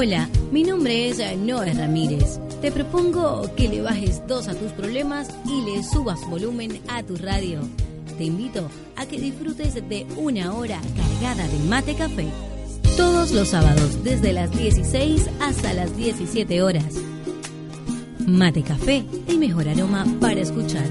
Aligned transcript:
Hola, 0.00 0.28
mi 0.52 0.62
nombre 0.62 1.08
es 1.08 1.18
Noé 1.38 1.74
Ramírez. 1.74 2.38
Te 2.62 2.70
propongo 2.70 3.52
que 3.56 3.66
le 3.68 3.82
bajes 3.82 4.24
dos 4.28 4.46
a 4.46 4.54
tus 4.54 4.70
problemas 4.70 5.28
y 5.44 5.60
le 5.62 5.82
subas 5.82 6.20
volumen 6.30 6.80
a 6.86 7.02
tu 7.02 7.16
radio. 7.16 7.58
Te 8.16 8.22
invito 8.22 8.70
a 8.94 9.06
que 9.06 9.18
disfrutes 9.18 9.74
de 9.74 10.06
una 10.16 10.54
hora 10.54 10.80
cargada 10.96 11.48
de 11.48 11.58
mate 11.68 11.96
café. 11.96 12.28
Todos 12.96 13.32
los 13.32 13.48
sábados, 13.48 14.04
desde 14.04 14.32
las 14.32 14.56
16 14.56 15.30
hasta 15.40 15.72
las 15.72 15.96
17 15.96 16.62
horas. 16.62 16.94
Mate 18.24 18.62
Café, 18.62 19.04
el 19.26 19.38
mejor 19.38 19.68
aroma 19.68 20.06
para 20.20 20.40
escuchar. 20.40 20.86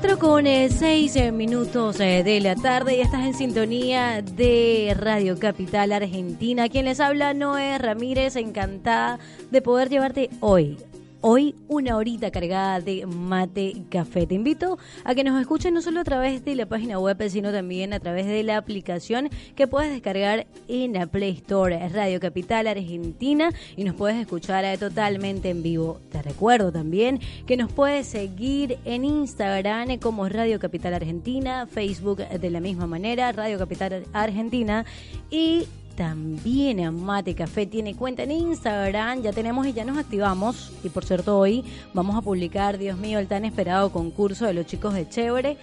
4 0.00 0.18
con 0.18 0.46
6 0.46 1.16
eh, 1.16 1.30
minutos 1.30 2.00
eh, 2.00 2.22
de 2.24 2.40
la 2.40 2.56
tarde 2.56 2.96
y 2.96 3.00
estás 3.02 3.20
en 3.26 3.34
sintonía 3.34 4.22
de 4.22 4.96
Radio 4.98 5.38
Capital 5.38 5.92
Argentina. 5.92 6.70
Quien 6.70 6.86
les 6.86 7.00
habla 7.00 7.34
Noé 7.34 7.76
Ramírez, 7.76 8.36
encantada 8.36 9.18
de 9.50 9.60
poder 9.60 9.90
llevarte 9.90 10.30
hoy 10.40 10.78
Hoy 11.22 11.54
una 11.68 11.98
horita 11.98 12.30
cargada 12.30 12.80
de 12.80 13.04
mate 13.04 13.82
café. 13.90 14.26
Te 14.26 14.34
invito 14.34 14.78
a 15.04 15.14
que 15.14 15.22
nos 15.22 15.38
escuchen 15.38 15.74
no 15.74 15.82
solo 15.82 16.00
a 16.00 16.04
través 16.04 16.46
de 16.46 16.54
la 16.54 16.64
página 16.64 16.98
web, 16.98 17.18
sino 17.28 17.52
también 17.52 17.92
a 17.92 18.00
través 18.00 18.24
de 18.24 18.42
la 18.42 18.56
aplicación 18.56 19.28
que 19.54 19.66
puedes 19.66 19.90
descargar 19.90 20.46
en 20.66 20.94
la 20.94 21.06
Play 21.06 21.32
Store 21.32 21.90
Radio 21.90 22.20
Capital 22.20 22.66
Argentina 22.68 23.52
y 23.76 23.84
nos 23.84 23.96
puedes 23.96 24.16
escuchar 24.16 24.64
totalmente 24.78 25.50
en 25.50 25.62
vivo. 25.62 26.00
Te 26.10 26.22
recuerdo 26.22 26.72
también 26.72 27.20
que 27.46 27.58
nos 27.58 27.70
puedes 27.70 28.06
seguir 28.06 28.78
en 28.86 29.04
Instagram 29.04 29.98
como 29.98 30.26
Radio 30.26 30.58
Capital 30.58 30.94
Argentina, 30.94 31.66
Facebook 31.66 32.26
de 32.26 32.50
la 32.50 32.60
misma 32.60 32.86
manera, 32.86 33.30
Radio 33.32 33.58
Capital 33.58 34.04
Argentina 34.14 34.86
y 35.30 35.66
también 36.00 36.94
Mate 36.94 37.34
Café 37.34 37.66
tiene 37.66 37.94
cuenta 37.94 38.22
en 38.22 38.30
Instagram, 38.30 39.20
ya 39.20 39.34
tenemos 39.34 39.66
y 39.66 39.74
ya 39.74 39.84
nos 39.84 39.98
activamos. 39.98 40.72
Y 40.82 40.88
por 40.88 41.04
cierto, 41.04 41.38
hoy 41.38 41.62
vamos 41.92 42.16
a 42.16 42.22
publicar, 42.22 42.78
Dios 42.78 42.96
mío, 42.96 43.18
el 43.18 43.28
tan 43.28 43.44
esperado 43.44 43.92
concurso 43.92 44.46
de 44.46 44.54
los 44.54 44.64
chicos 44.64 44.94
de 44.94 45.06
Chévere. 45.06 45.58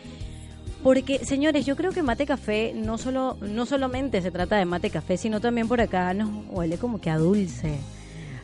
Porque, 0.84 1.26
señores, 1.26 1.66
yo 1.66 1.76
creo 1.76 1.92
que 1.92 2.04
mate 2.04 2.28
café 2.28 2.72
no 2.76 3.00
solo 3.00 3.36
no 3.42 3.66
solamente 3.66 4.22
se 4.22 4.30
trata 4.30 4.58
de 4.58 4.66
mate 4.66 4.92
café, 4.92 5.18
sino 5.18 5.42
también 5.42 5.68
por 5.68 5.82
acá 5.82 6.14
nos 6.14 6.30
huele 6.52 6.78
como 6.78 7.02
que 7.02 7.10
a 7.10 7.18
dulce, 7.18 7.80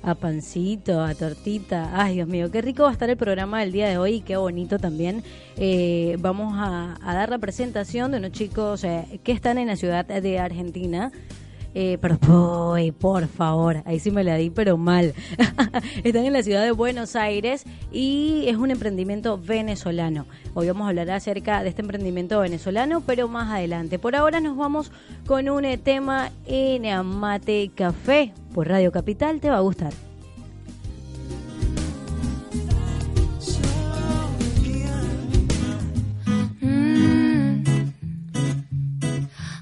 a 0.02 0.16
pancito, 0.16 0.99
a 0.99 1.14
tortita. 1.14 1.91
Ay, 1.94 2.16
Dios 2.16 2.27
mío, 2.27 2.49
qué 2.49 2.64
rico 2.64 2.81
va 2.81 2.89
a 2.89 2.94
estar 2.94 3.11
el 3.11 3.17
programa 3.17 3.59
del 3.59 3.71
día 3.71 3.88
de 3.88 3.99
hoy 3.99 4.16
y 4.16 4.21
qué 4.21 4.36
bonito 4.36 4.80
también. 4.80 5.23
Eh, 5.58 6.17
vamos 6.17 6.55
a, 6.58 6.97
dar 7.05 7.30
la 7.30 7.38
presentación 7.38 8.09
de 8.09 8.17
unos 8.17 8.31
chicos 8.31 8.83
eh, 8.83 9.19
que 9.23 9.31
están 9.31 9.59
en 9.59 9.67
la 9.67 9.75
ciudad 9.75 10.05
de 10.05 10.39
Argentina. 10.39 11.11
Eh, 11.75 11.97
pero 11.99 12.17
por 12.99 13.27
favor, 13.27 13.81
ahí 13.85 13.99
sí 13.99 14.11
me 14.11 14.23
la 14.23 14.35
di, 14.35 14.49
pero 14.49 14.77
mal. 14.77 15.13
Están 16.03 16.25
en 16.25 16.33
la 16.33 16.43
ciudad 16.43 16.63
de 16.63 16.71
Buenos 16.71 17.15
Aires 17.15 17.65
y 17.91 18.45
es 18.47 18.57
un 18.57 18.71
emprendimiento 18.71 19.38
venezolano. 19.38 20.25
Hoy 20.53 20.67
vamos 20.67 20.85
a 20.85 20.89
hablar 20.89 21.09
acerca 21.11 21.63
de 21.63 21.69
este 21.69 21.81
emprendimiento 21.81 22.39
venezolano, 22.39 23.02
pero 23.02 23.27
más 23.27 23.52
adelante. 23.52 23.99
Por 23.99 24.15
ahora 24.15 24.39
nos 24.39 24.55
vamos 24.55 24.91
con 25.25 25.49
un 25.49 25.65
eh, 25.65 25.77
tema 25.77 26.31
en 26.45 26.86
Amate 26.86 27.71
Café 27.73 28.33
por 28.53 28.67
Radio 28.67 28.92
Capital. 28.92 29.39
Te 29.39 29.49
va 29.49 29.58
a 29.58 29.61
gustar. 29.61 29.93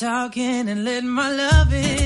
talking 0.00 0.66
and 0.70 0.82
let 0.82 1.04
my 1.04 1.30
love 1.30 1.74
ease 1.74 1.99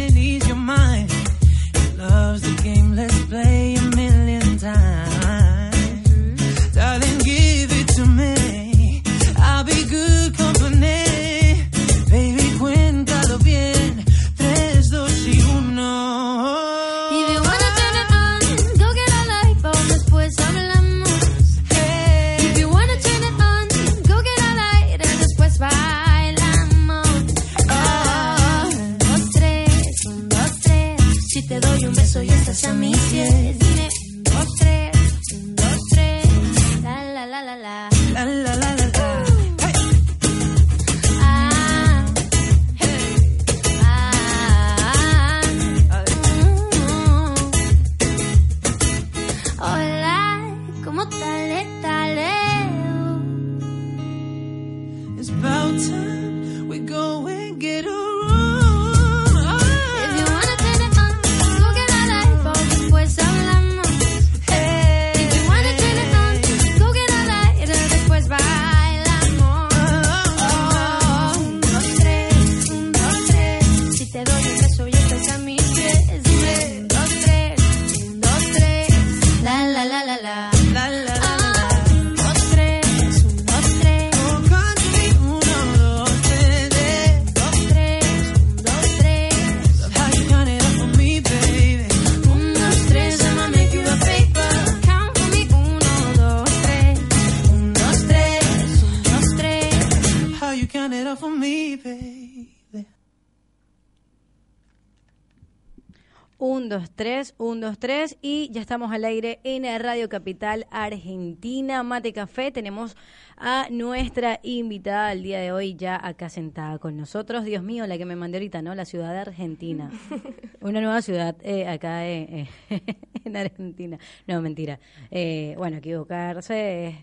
3, 107.24 107.34
1, 107.38 107.66
2, 107.68 107.78
3 107.78 108.18
y 108.20 108.50
ya 108.52 108.60
estamos 108.60 108.92
al 108.92 109.04
aire 109.06 109.40
en 109.44 109.64
Radio 109.80 110.10
Capital 110.10 110.66
Argentina, 110.70 111.82
Mate 111.82 112.12
Café. 112.12 112.50
Tenemos 112.50 112.96
a 113.38 113.68
nuestra 113.70 114.40
invitada 114.42 115.08
al 115.08 115.22
día 115.22 115.40
de 115.40 115.50
hoy 115.50 115.74
ya 115.74 115.98
acá 116.06 116.28
sentada 116.28 116.78
con 116.78 116.98
nosotros. 116.98 117.44
Dios 117.44 117.62
mío, 117.62 117.86
la 117.86 117.96
que 117.96 118.04
me 118.04 118.14
mandé 118.14 118.36
ahorita, 118.36 118.60
¿no? 118.60 118.74
La 118.74 118.84
ciudad 118.84 119.12
de 119.12 119.20
Argentina. 119.20 119.90
Una 120.60 120.82
nueva 120.82 121.00
ciudad 121.00 121.34
eh, 121.40 121.66
acá 121.66 122.06
eh, 122.06 122.46
eh, 122.68 122.80
en 123.24 123.36
Argentina. 123.38 123.98
No, 124.26 124.42
mentira. 124.42 124.78
Eh, 125.10 125.54
bueno, 125.56 125.78
equivocarse 125.78 126.88
es 126.88 126.94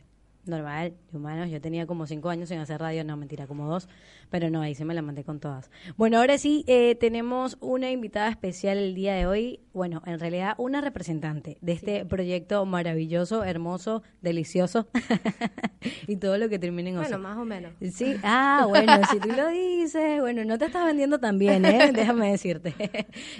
normal, 0.45 0.93
humanos. 1.13 1.49
Yo 1.49 1.59
tenía 1.61 1.87
como 1.87 2.05
5 2.05 2.29
años 2.29 2.51
en 2.51 2.59
hacer 2.59 2.79
radio, 2.79 3.03
no, 3.03 3.17
mentira, 3.17 3.47
como 3.47 3.67
2 3.67 3.87
pero 4.31 4.49
no, 4.49 4.61
ahí 4.61 4.73
se 4.73 4.85
me 4.85 4.93
la 4.95 5.01
mandé 5.01 5.23
con 5.25 5.39
todas. 5.39 5.69
Bueno, 5.97 6.17
ahora 6.17 6.37
sí, 6.37 6.63
eh, 6.67 6.95
tenemos 6.95 7.57
una 7.59 7.91
invitada 7.91 8.29
especial 8.29 8.77
el 8.77 8.95
día 8.95 9.13
de 9.13 9.27
hoy, 9.27 9.59
bueno, 9.73 10.01
en 10.05 10.19
realidad 10.19 10.55
una 10.57 10.79
representante 10.81 11.57
de 11.61 11.73
este 11.73 12.05
proyecto 12.05 12.65
maravilloso, 12.65 13.43
hermoso, 13.43 14.03
delicioso, 14.21 14.87
y 16.07 16.15
todo 16.15 16.37
lo 16.37 16.47
que 16.49 16.59
termine 16.59 16.91
en 16.91 16.95
Bueno, 16.95 17.17
oso. 17.17 17.19
más 17.19 17.37
o 17.37 17.45
menos. 17.45 17.73
Sí, 17.93 18.15
ah, 18.23 18.65
bueno, 18.69 18.93
si 19.11 19.19
tú 19.19 19.29
lo 19.29 19.49
dices, 19.49 20.21
bueno, 20.21 20.45
no 20.45 20.57
te 20.57 20.65
estás 20.65 20.85
vendiendo 20.85 21.19
tan 21.19 21.37
bien, 21.37 21.65
¿eh? 21.65 21.91
Déjame 21.93 22.31
decirte. 22.31 22.73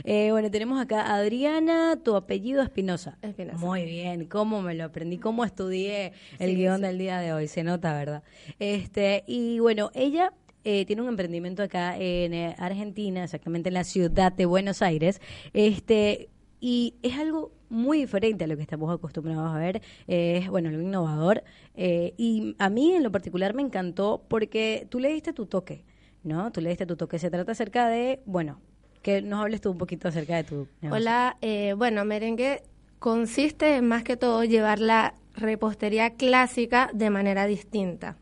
Eh, 0.04 0.32
bueno, 0.32 0.52
tenemos 0.52 0.82
acá 0.82 1.14
Adriana, 1.16 1.98
tu 2.04 2.16
apellido 2.18 2.62
Espinosa. 2.62 3.18
Espinosa. 3.22 3.58
Muy 3.58 3.86
bien, 3.86 4.26
cómo 4.26 4.62
me 4.62 4.74
lo 4.76 4.84
aprendí, 4.84 5.18
cómo 5.18 5.46
estudié 5.46 6.12
el 6.40 6.56
guion 6.58 6.82
del 6.82 6.98
día 6.98 7.20
de 7.20 7.32
hoy, 7.32 7.48
se 7.48 7.64
nota, 7.64 7.94
¿verdad? 7.94 8.24
Este, 8.60 9.24
y 9.26 9.60
bueno, 9.60 9.90
ella 9.94 10.34
eh, 10.64 10.86
tiene 10.86 11.02
un 11.02 11.10
emprendimiento 11.10 11.64
acá 11.64 11.98
en 11.98 12.34
eh, 12.34 12.56
Argentina, 12.58 13.24
exactamente 13.24 13.70
en 13.70 13.74
la 13.74 13.84
ciudad 13.84 14.32
de 14.32 14.46
Buenos 14.46 14.82
Aires, 14.82 15.22
este, 15.54 16.30
y 16.60 16.96
es 17.02 17.18
algo 17.18 17.52
muy 17.70 18.00
diferente 18.00 18.44
a 18.44 18.48
lo 18.48 18.56
que 18.56 18.62
estamos 18.62 18.94
acostumbrados 18.94 19.56
a 19.56 19.58
ver, 19.58 19.82
eh, 20.08 20.40
es 20.44 20.50
bueno, 20.50 20.70
algo 20.70 20.82
innovador, 20.82 21.44
eh, 21.76 22.14
y 22.18 22.56
a 22.60 22.70
mí 22.70 22.94
en 22.94 23.04
lo 23.04 23.12
particular 23.12 23.54
me 23.54 23.62
encantó 23.62 24.24
porque 24.28 24.88
tú 24.90 25.00
le 25.00 25.12
diste 25.12 25.34
tu 25.34 25.46
toque, 25.46 25.84
¿no? 26.24 26.52
Tú 26.52 26.62
le 26.62 26.70
diste 26.70 26.86
tu 26.86 26.96
toque, 26.96 27.18
se 27.18 27.30
trata 27.30 27.54
acerca 27.54 27.88
de, 27.88 28.22
bueno, 28.26 28.60
que 29.02 29.22
nos 29.22 29.42
hables 29.42 29.62
tú 29.62 29.72
un 29.72 29.78
poquito 29.78 30.10
acerca 30.10 30.36
de 30.36 30.44
tu 30.44 30.68
negocio. 30.82 31.02
Hola, 31.02 31.38
bueno, 31.76 32.06
merengue 32.06 32.62
consiste 33.00 33.78
en 33.78 33.88
más 33.88 34.04
que 34.04 34.16
todo 34.16 34.44
llevar 34.44 34.80
la 34.80 35.16
repostería 35.34 36.12
clásica 36.12 36.92
de 36.94 37.10
manera 37.10 37.48
distinta. 37.48 38.18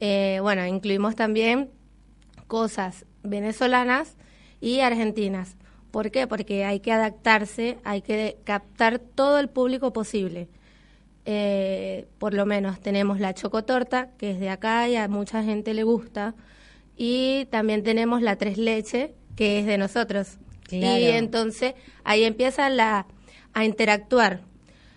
Eh, 0.00 0.38
bueno, 0.42 0.66
incluimos 0.66 1.14
también 1.16 1.70
cosas 2.46 3.06
venezolanas 3.22 4.16
y 4.60 4.80
argentinas. 4.80 5.56
¿Por 5.90 6.10
qué? 6.10 6.26
Porque 6.26 6.64
hay 6.64 6.80
que 6.80 6.92
adaptarse, 6.92 7.78
hay 7.84 8.02
que 8.02 8.38
captar 8.44 8.98
todo 8.98 9.38
el 9.38 9.48
público 9.48 9.92
posible. 9.92 10.48
Eh, 11.26 12.06
por 12.18 12.34
lo 12.34 12.44
menos 12.44 12.80
tenemos 12.80 13.20
la 13.20 13.32
chocotorta, 13.32 14.10
que 14.18 14.32
es 14.32 14.40
de 14.40 14.50
acá 14.50 14.88
y 14.88 14.96
a 14.96 15.08
mucha 15.08 15.42
gente 15.42 15.72
le 15.72 15.84
gusta. 15.84 16.34
Y 16.96 17.46
también 17.46 17.82
tenemos 17.82 18.22
la 18.22 18.36
tres 18.36 18.58
leche, 18.58 19.14
que 19.36 19.60
es 19.60 19.66
de 19.66 19.78
nosotros. 19.78 20.38
Claro. 20.64 20.98
Y 20.98 21.04
entonces 21.04 21.74
ahí 22.04 22.24
empieza 22.24 22.68
la, 22.70 23.06
a 23.52 23.64
interactuar, 23.64 24.40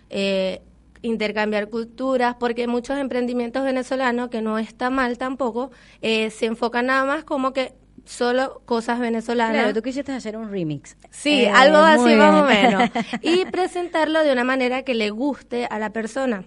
eh, 0.10 0.62
intercambiar 1.08 1.70
culturas, 1.70 2.36
porque 2.40 2.68
muchos 2.68 2.98
emprendimientos 2.98 3.64
venezolanos, 3.64 4.30
que 4.30 4.42
no 4.42 4.58
está 4.60 4.90
mal 4.90 5.18
tampoco, 5.18 5.72
eh, 6.02 6.30
se 6.30 6.46
enfocan 6.46 6.88
nada 6.88 7.06
más 7.06 7.24
como 7.24 7.54
que 7.54 7.74
solo 8.06 8.62
cosas 8.66 9.00
venezolanas. 9.00 9.56
Claro, 9.56 9.74
tú 9.74 9.82
quisiste 9.82 10.12
hacer 10.12 10.38
un 10.38 10.50
remix. 10.50 10.96
Sí, 11.12 11.42
Eh, 11.44 11.50
algo 11.50 11.78
así 11.78 12.16
más 12.16 12.42
o 12.42 12.46
menos. 12.46 12.90
Y 13.22 13.46
presentarlo 13.46 14.24
de 14.24 14.32
una 14.32 14.44
manera 14.44 14.84
que 14.84 14.94
le 14.96 15.10
guste 15.10 15.66
a 15.70 15.78
la 15.80 15.92
persona. 15.92 16.46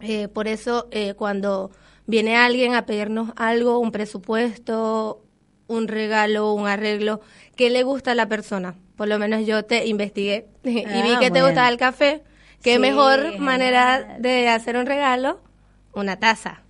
Eh, 0.00 0.28
por 0.28 0.48
eso, 0.48 0.88
eh, 0.90 1.14
cuando 1.14 1.70
viene 2.06 2.36
alguien 2.36 2.74
a 2.74 2.84
pedirnos 2.84 3.30
algo, 3.36 3.78
un 3.78 3.92
presupuesto, 3.92 5.24
un 5.66 5.88
regalo, 5.88 6.52
un 6.52 6.66
arreglo, 6.66 7.20
¿qué 7.56 7.70
le 7.70 7.82
gusta 7.82 8.12
a 8.12 8.14
la 8.14 8.28
persona? 8.28 8.74
Por 8.96 9.08
lo 9.08 9.18
menos 9.18 9.46
yo 9.46 9.64
te 9.64 9.86
investigué 9.86 10.48
y 10.64 10.74
vi 10.74 11.12
Ah, 11.14 11.18
que 11.20 11.30
te 11.30 11.42
gustaba 11.42 11.68
el 11.68 11.78
café. 11.78 12.22
¿Qué 12.64 12.74
Sí, 12.74 12.78
mejor 12.80 13.38
manera 13.40 14.16
de 14.18 14.48
hacer 14.48 14.76
un 14.78 14.86
regalo? 14.86 15.40
Una 15.94 16.18
taza. 16.18 16.62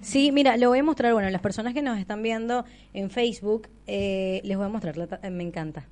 Sí, 0.00 0.32
mira, 0.32 0.56
le 0.56 0.66
voy 0.66 0.80
a 0.80 0.82
mostrar, 0.82 1.12
bueno, 1.12 1.30
las 1.30 1.40
personas 1.40 1.74
que 1.74 1.80
nos 1.82 1.96
están 1.98 2.22
viendo 2.22 2.64
en 2.92 3.08
Facebook, 3.10 3.68
eh, 3.86 4.40
les 4.44 4.56
voy 4.56 4.66
a 4.66 4.68
mostrar, 4.68 4.96
la 4.96 5.06
ta- 5.06 5.30
me 5.30 5.44
encanta. 5.44 5.86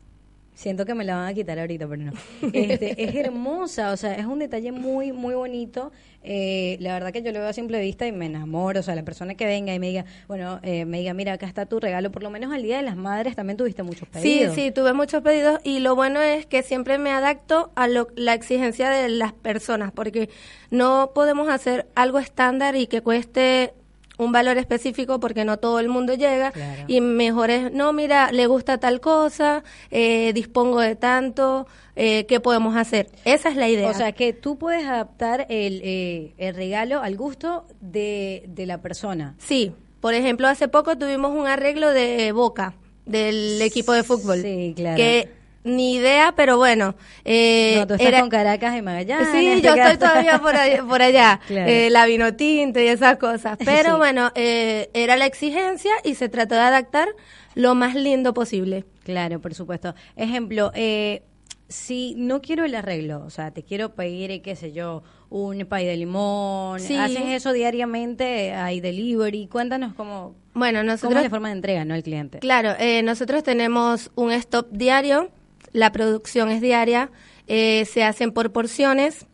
Siento 0.57 0.87
que 0.87 0.95
me 0.95 1.05
la 1.05 1.17
van 1.17 1.27
a 1.29 1.35
quitar 1.35 1.59
ahorita, 1.59 1.87
pero 1.87 2.03
no. 2.03 2.13
Este, 2.55 3.05
es 3.05 3.15
hermosa, 3.15 3.93
o 3.93 3.97
sea, 3.99 4.15
es 4.15 4.25
un 4.25 4.39
detalle 4.39 4.73
muy, 4.73 5.13
muy 5.13 5.35
bonito. 5.35 5.93
Eh, 6.23 6.79
la 6.81 6.95
verdad 6.95 7.13
que 7.13 7.23
yo 7.23 7.31
lo 7.31 7.41
veo 7.41 7.49
a 7.49 7.53
simple 7.53 7.79
vista 7.79 8.07
y 8.07 8.13
me 8.13 8.25
enamoro. 8.25 8.81
O 8.81 8.83
sea, 8.83 8.95
la 8.95 9.05
persona 9.05 9.35
que 9.35 9.45
venga 9.45 9.75
y 9.75 9.79
me 9.79 9.89
diga, 9.89 10.07
bueno, 10.29 10.59
eh, 10.63 10.87
me 10.87 10.99
diga, 11.01 11.13
mira, 11.13 11.35
acá 11.35 11.45
está 11.47 11.67
tu 11.67 11.79
regalo. 11.79 12.11
Por 12.11 12.23
lo 12.23 12.31
menos 12.31 12.55
al 12.55 12.63
Día 12.63 12.79
de 12.79 12.83
las 12.85 12.97
Madres 12.97 13.37
también 13.37 13.59
tuviste 13.59 13.83
muchos 13.83 14.09
pedidos. 14.09 14.55
Sí, 14.55 14.63
sí, 14.65 14.71
tuve 14.73 14.95
muchos 14.95 15.23
pedidos 15.23 15.61
y 15.63 15.81
lo 15.81 15.95
bueno 15.95 16.23
es 16.23 16.47
que 16.47 16.63
siempre 16.63 16.97
me 16.97 17.11
adapto 17.11 17.71
a 17.77 17.87
lo- 17.87 18.09
la 18.17 18.33
exigencia 18.33 18.89
de 18.89 19.11
las 19.11 19.35
personas, 19.35 19.93
porque 19.93 20.31
no 20.71 21.13
podemos 21.15 21.51
hacer 21.51 21.87
algo 21.95 22.19
estándar 22.19 22.77
y 22.77 22.87
que 22.87 23.03
cueste 23.03 23.75
un 24.19 24.33
valor 24.33 24.57
específico 24.59 25.21
porque 25.21 25.45
no 25.45 25.59
todo 25.59 25.79
el 25.81 25.89
mundo 25.89 26.15
llega 26.15 26.53
Claro. 26.53 26.85
y 26.87 27.01
mejor 27.01 27.51
es, 27.51 27.73
no, 27.73 27.93
mira, 27.93 28.33
le 28.33 28.47
gusta 28.47 28.79
tal 28.79 29.01
cosa, 29.01 29.63
eh, 29.91 30.33
dispongo 30.35 30.81
de 30.81 30.97
tanto, 30.97 31.67
eh, 31.97 32.25
¿qué 32.27 32.41
podemos 32.41 32.77
hacer? 32.77 33.09
Esa 33.25 33.49
es 33.51 33.57
la 33.57 33.69
idea. 33.69 33.89
O 33.91 33.95
sea, 33.95 34.13
que 34.13 34.33
tú 34.33 34.57
puedes 34.59 34.87
adaptar 34.87 35.47
el, 35.51 35.81
eh, 35.85 36.35
el 36.39 36.55
regalo 36.55 37.01
al 37.03 37.17
gusto 37.17 37.67
de, 37.81 38.45
de 38.49 38.67
la 38.67 38.81
persona. 38.83 39.35
sí, 39.39 39.73
por 40.01 40.15
ejemplo, 40.15 40.47
hace 40.47 40.69
poco 40.69 40.97
tuvimos 40.97 41.33
un 41.33 41.47
arreglo 41.49 41.91
de 41.91 42.31
Boca, 42.33 42.75
del 43.07 43.61
equipo 43.63 43.93
de 43.93 44.03
fútbol. 44.05 44.41
Sí, 44.43 44.73
claro. 44.77 44.97
Que 44.97 45.31
ni 45.67 45.95
idea, 45.97 46.33
pero 46.37 46.57
bueno. 46.57 46.95
eh, 47.25 47.75
no, 47.79 47.87
tú 47.87 47.95
estás 47.95 48.09
era- 48.09 48.21
con 48.21 48.29
Caracas 48.31 48.77
y 48.77 48.83
Magallanes. 48.83 49.29
Sí, 49.33 49.61
yo 49.63 49.75
estoy 49.75 49.99
todavía 49.99 50.39
por 50.39 50.57
allá, 50.57 50.83
por 50.85 51.03
allá 51.03 51.41
Claro. 51.47 51.71
eh, 51.71 51.91
la 51.91 52.07
vino 52.07 52.35
tinto 52.35 52.81
y 52.81 52.87
esas 52.87 53.19
cosas. 53.19 53.59
Pero 53.65 53.93
Sí. 53.93 53.97
bueno, 53.99 54.31
eh, 54.35 54.91
era 54.95 55.17
la 55.17 55.27
exigencia 55.27 55.93
y 56.05 56.15
se 56.15 56.29
trató 56.29 56.55
de 56.55 56.63
adaptar 56.63 57.09
lo 57.55 57.75
más 57.75 57.95
lindo 57.95 58.33
posible. 58.35 58.85
Claro, 59.05 59.41
por 59.41 59.55
supuesto. 59.55 59.95
Ejemplo, 60.17 60.73
eh, 60.75 61.23
si 61.69 62.15
no 62.17 62.41
quiero 62.43 62.65
el 62.65 62.75
arreglo, 62.77 63.25
o 63.25 63.31
sea, 63.31 63.51
te 63.51 63.63
quiero 63.65 63.95
pedir, 63.95 64.41
qué 64.43 64.55
sé 64.55 64.73
yo, 64.73 65.03
un 65.31 65.67
pay 65.69 65.85
de 65.85 65.97
limón, 65.97 66.79
Sí. 66.79 66.97
haces 66.97 67.25
eso 67.27 67.53
diariamente, 67.53 68.53
hay 68.53 68.81
delivery, 68.81 69.49
cuéntanos 69.49 69.93
cómo, 69.95 70.37
Bueno, 70.55 70.79
cómo 70.81 70.93
nosotros, 70.93 71.17
es 71.19 71.25
la 71.25 71.31
forma 71.31 71.49
de 71.49 71.55
entrega, 71.57 71.85
¿no? 71.85 71.95
al 71.95 72.05
cliente. 72.05 72.39
claro, 72.39 72.75
eh, 72.79 73.03
nosotros 73.03 73.43
tenemos 73.43 74.13
un 74.15 74.31
stop 74.31 74.69
diario, 74.71 75.31
la 75.73 75.93
producción 75.93 76.51
es 76.51 76.61
diaria, 76.61 77.11
eh, 77.47 77.85
se 77.87 78.05
hacen 78.05 78.33
por 78.33 78.53
porciones. 78.53 79.27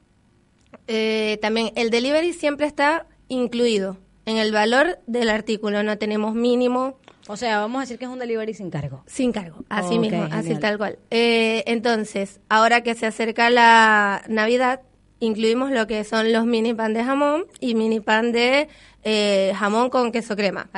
Eh, 0.87 1.39
también 1.41 1.73
el 1.77 1.91
delivery 1.91 2.33
siempre 2.33 2.67
está 2.67 3.07
incluido 3.29 3.99
en 4.27 4.37
el 4.37 4.53
valor 4.53 4.99
del 5.07 5.31
artículo, 5.31 5.83
no 5.83 5.99
tenemos 5.99 6.35
mínimo. 6.35 6.99
O 7.29 7.37
sea, 7.37 7.61
vamos 7.61 7.79
a 7.79 7.81
decir 7.83 7.99
que 7.99 8.05
es 8.05 8.11
un 8.11 8.19
delivery 8.19 8.55
sin 8.55 8.71
cargo. 8.71 9.05
Sin 9.07 9.33
cargo, 9.33 9.65
así 9.69 9.99
mismo, 9.99 10.27
así 10.31 10.57
tal 10.57 10.77
cual. 10.77 10.99
Eh, 11.11 11.63
entonces, 11.67 12.41
ahora 12.49 12.83
que 12.83 12.95
se 12.95 13.07
acerca 13.07 13.49
la 13.49 14.23
Navidad, 14.29 14.81
incluimos 15.21 15.71
lo 15.71 15.87
que 15.87 16.03
son 16.05 16.33
los 16.33 16.47
mini 16.47 16.75
pan 16.75 16.95
de 16.95 17.05
jamón 17.05 17.47
y 17.61 17.75
mini 17.75 18.01
pan 18.01 18.33
de 18.33 18.69
eh, 19.05 19.53
jamón 19.57 19.89
con 19.89 20.11
queso 20.11 20.35
crema 20.35 20.69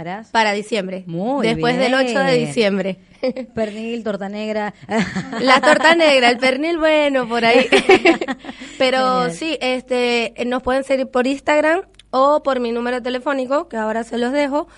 harás, 0.00 0.30
para 0.30 0.52
diciembre. 0.52 1.04
Muy 1.06 1.46
después 1.46 1.76
del 1.76 1.94
8 1.94 2.18
de 2.20 2.38
diciembre. 2.38 2.98
pernil, 3.54 4.02
torta 4.04 4.28
negra. 4.28 4.74
La 5.40 5.60
torta 5.60 5.94
negra, 5.94 6.30
el 6.30 6.38
pernil 6.38 6.78
bueno 6.78 7.28
por 7.28 7.44
ahí. 7.44 7.66
Pero 8.78 8.98
Genial. 8.98 9.32
sí, 9.32 9.58
este, 9.60 10.34
nos 10.46 10.62
pueden 10.62 10.84
seguir 10.84 11.08
por 11.08 11.26
Instagram 11.26 11.82
o 12.10 12.42
por 12.42 12.60
mi 12.60 12.72
número 12.72 13.02
telefónico, 13.02 13.68
que 13.68 13.76
ahora 13.76 14.04
se 14.04 14.18
los 14.18 14.32
dejo, 14.32 14.68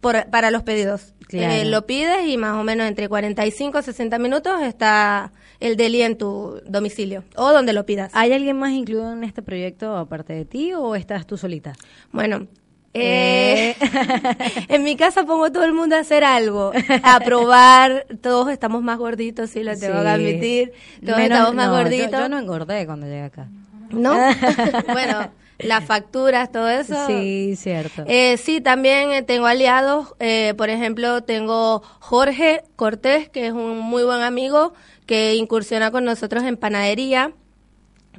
por, 0.00 0.28
para 0.30 0.50
los 0.50 0.62
pedidos. 0.62 1.14
Claro. 1.26 1.52
Eh, 1.52 1.64
lo 1.64 1.86
pides 1.86 2.26
y 2.26 2.36
más 2.36 2.56
o 2.56 2.64
menos 2.64 2.86
entre 2.86 3.08
45 3.08 3.78
y 3.78 3.82
60 3.82 4.18
minutos 4.18 4.62
está 4.62 5.32
el 5.60 5.76
deli 5.76 6.02
en 6.02 6.16
tu 6.16 6.60
domicilio 6.66 7.24
o 7.36 7.52
donde 7.52 7.72
lo 7.72 7.84
pidas. 7.84 8.10
¿Hay 8.14 8.32
alguien 8.32 8.58
más 8.58 8.72
incluido 8.72 9.12
en 9.12 9.24
este 9.24 9.42
proyecto 9.42 9.96
aparte 9.96 10.32
de 10.32 10.44
ti 10.44 10.72
o 10.72 10.94
estás 10.94 11.26
tú 11.26 11.36
solita? 11.36 11.74
Bueno, 12.12 12.46
eh, 12.94 13.76
en 14.68 14.82
mi 14.82 14.96
casa 14.96 15.24
pongo 15.24 15.44
a 15.46 15.52
todo 15.52 15.64
el 15.64 15.72
mundo 15.72 15.96
a 15.96 16.00
hacer 16.00 16.24
algo, 16.24 16.72
a 17.02 17.20
probar. 17.20 18.06
Todos 18.20 18.48
estamos 18.50 18.82
más 18.82 18.98
gorditos, 18.98 19.50
sí, 19.50 19.62
lo 19.62 19.76
tengo 19.78 19.96
Sí. 19.98 20.02
que 20.02 20.08
admitir. 20.08 20.72
Todos 21.04 21.18
Menos- 21.18 21.38
estamos 21.38 21.54
más 21.54 21.66
no, 21.68 21.72
gorditos. 21.74 22.10
Yo, 22.20 22.28
no 22.28 22.38
engordé 22.38 22.86
cuando 22.86 23.06
llegué 23.06 23.22
acá. 23.22 23.48
¿No? 23.90 24.14
bueno, 24.92 25.30
las 25.58 25.84
facturas, 25.84 26.50
todo 26.52 26.68
eso. 26.68 27.06
Sí, 27.06 27.54
cierto. 27.56 28.04
Eh, 28.06 28.36
sí, 28.36 28.60
también 28.60 29.10
eh, 29.12 29.22
tengo 29.22 29.46
aliados. 29.46 30.14
eh, 30.20 30.54
por 30.56 30.68
ejemplo, 30.70 31.22
tengo 31.22 31.82
Jorge 32.00 32.62
Cortés, 32.76 33.28
que 33.28 33.46
es 33.46 33.52
un 33.52 33.78
muy 33.78 34.04
buen 34.04 34.22
amigo 34.22 34.72
que 35.06 35.34
incursiona 35.36 35.90
con 35.90 36.04
nosotros 36.04 36.44
en 36.44 36.56
panadería. 36.56 37.32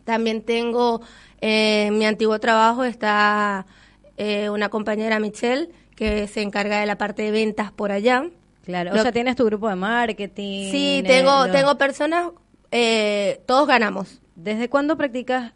También 0.06 0.42
tengo 0.42 1.02
eh, 1.42 1.90
mi 1.94 2.06
antiguo 2.06 2.40
trabajo 2.40 2.84
está 2.84 3.66
eh, 4.20 4.50
una 4.52 4.70
compañera 4.70 5.18
Michelle 5.20 5.70
que 5.96 6.28
se 6.28 6.42
encarga 6.44 6.80
de 6.82 6.86
la 6.86 6.98
parte 6.98 7.24
de 7.24 7.32
ventas 7.32 7.72
por 7.72 7.92
allá. 7.92 8.26
claro. 8.66 8.92
O 8.94 8.98
sea, 9.02 9.12
tienes 9.12 9.36
tu 9.36 9.46
grupo 9.46 9.68
de 9.70 9.76
marketing. 9.76 10.70
Sí, 10.72 11.00
eh, 11.00 11.08
tengo 11.08 11.48
tengo 11.52 11.78
personas. 11.78 12.30
eh, 12.72 13.42
todos 13.48 13.68
ganamos. 13.68 14.22
¿Desde 14.36 14.70
cuándo 14.70 14.96
practicas 14.98 15.54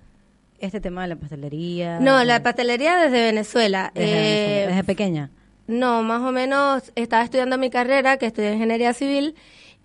este 0.60 0.82
tema 0.82 1.03
de 1.03 1.10
la 1.10 1.15
pastelería? 1.17 2.00
No, 2.00 2.24
la 2.24 2.41
pastelería 2.41 2.96
desde 2.98 3.22
Venezuela. 3.22 3.91
Desde, 3.93 4.08
Eh, 4.10 4.15
Venezuela, 4.15 4.67
desde 4.72 4.84
pequeña. 4.84 5.29
No, 5.67 6.01
más 6.03 6.22
o 6.22 6.32
menos 6.32 6.91
estaba 6.96 7.24
estudiando 7.24 7.58
mi 7.58 7.70
carrera, 7.70 8.17
que 8.17 8.25
estudié 8.25 8.53
ingeniería 8.53 8.93
civil, 8.93 9.36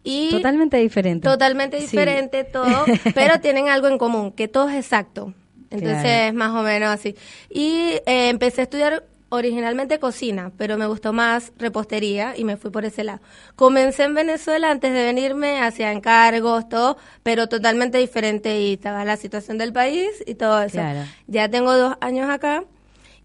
y 0.02 0.30
Totalmente 0.30 0.76
diferente. 0.78 1.28
totalmente 1.28 1.76
Sí. 1.80 1.82
diferente 1.87 2.44
todo, 2.44 2.85
pero 3.14 3.40
tienen 3.40 3.68
algo 3.68 3.87
en 3.88 3.99
común, 3.99 4.32
que 4.32 4.49
todo 4.49 4.68
es 4.70 4.76
exacto. 4.76 5.35
Entonces, 5.70 6.02
Claro. 6.02 6.34
más 6.38 6.50
o 6.50 6.62
menos 6.62 6.88
así. 6.90 7.14
Y 7.50 7.92
eh, 8.06 8.28
empecé 8.30 8.62
a 8.62 8.64
estudiar 8.64 9.04
originalmente 9.30 9.98
cocina, 9.98 10.52
pero 10.56 10.78
me 10.78 10.87
gustó 10.87 11.12
más 11.12 11.52
repostería 11.58 12.34
y 12.37 12.44
me 12.44 12.56
fui 12.56 12.70
por 12.70 12.87
ese 12.87 13.04
lado. 13.04 13.20
Comencé 13.56 14.04
en 14.04 14.14
Venezuela 14.14 14.70
antes 14.70 14.92
de 14.92 15.04
venirme, 15.04 15.60
hacía 15.60 15.92
encargos, 15.92 16.68
todo, 16.68 16.96
pero 17.22 17.46
totalmente 17.46 17.98
diferente 17.98 18.58
y 18.60 18.72
estaba 18.75 19.04
la 19.04 19.16
situación 19.18 19.58
del 19.58 19.72
país 19.75 20.08
y 20.26 20.34
todo 20.34 20.62
eso. 20.62 20.78
Claro. 20.78 21.00
Ya 21.26 21.48
tengo 21.50 21.76
dos 21.76 21.94
años 22.00 22.30
acá 22.30 22.64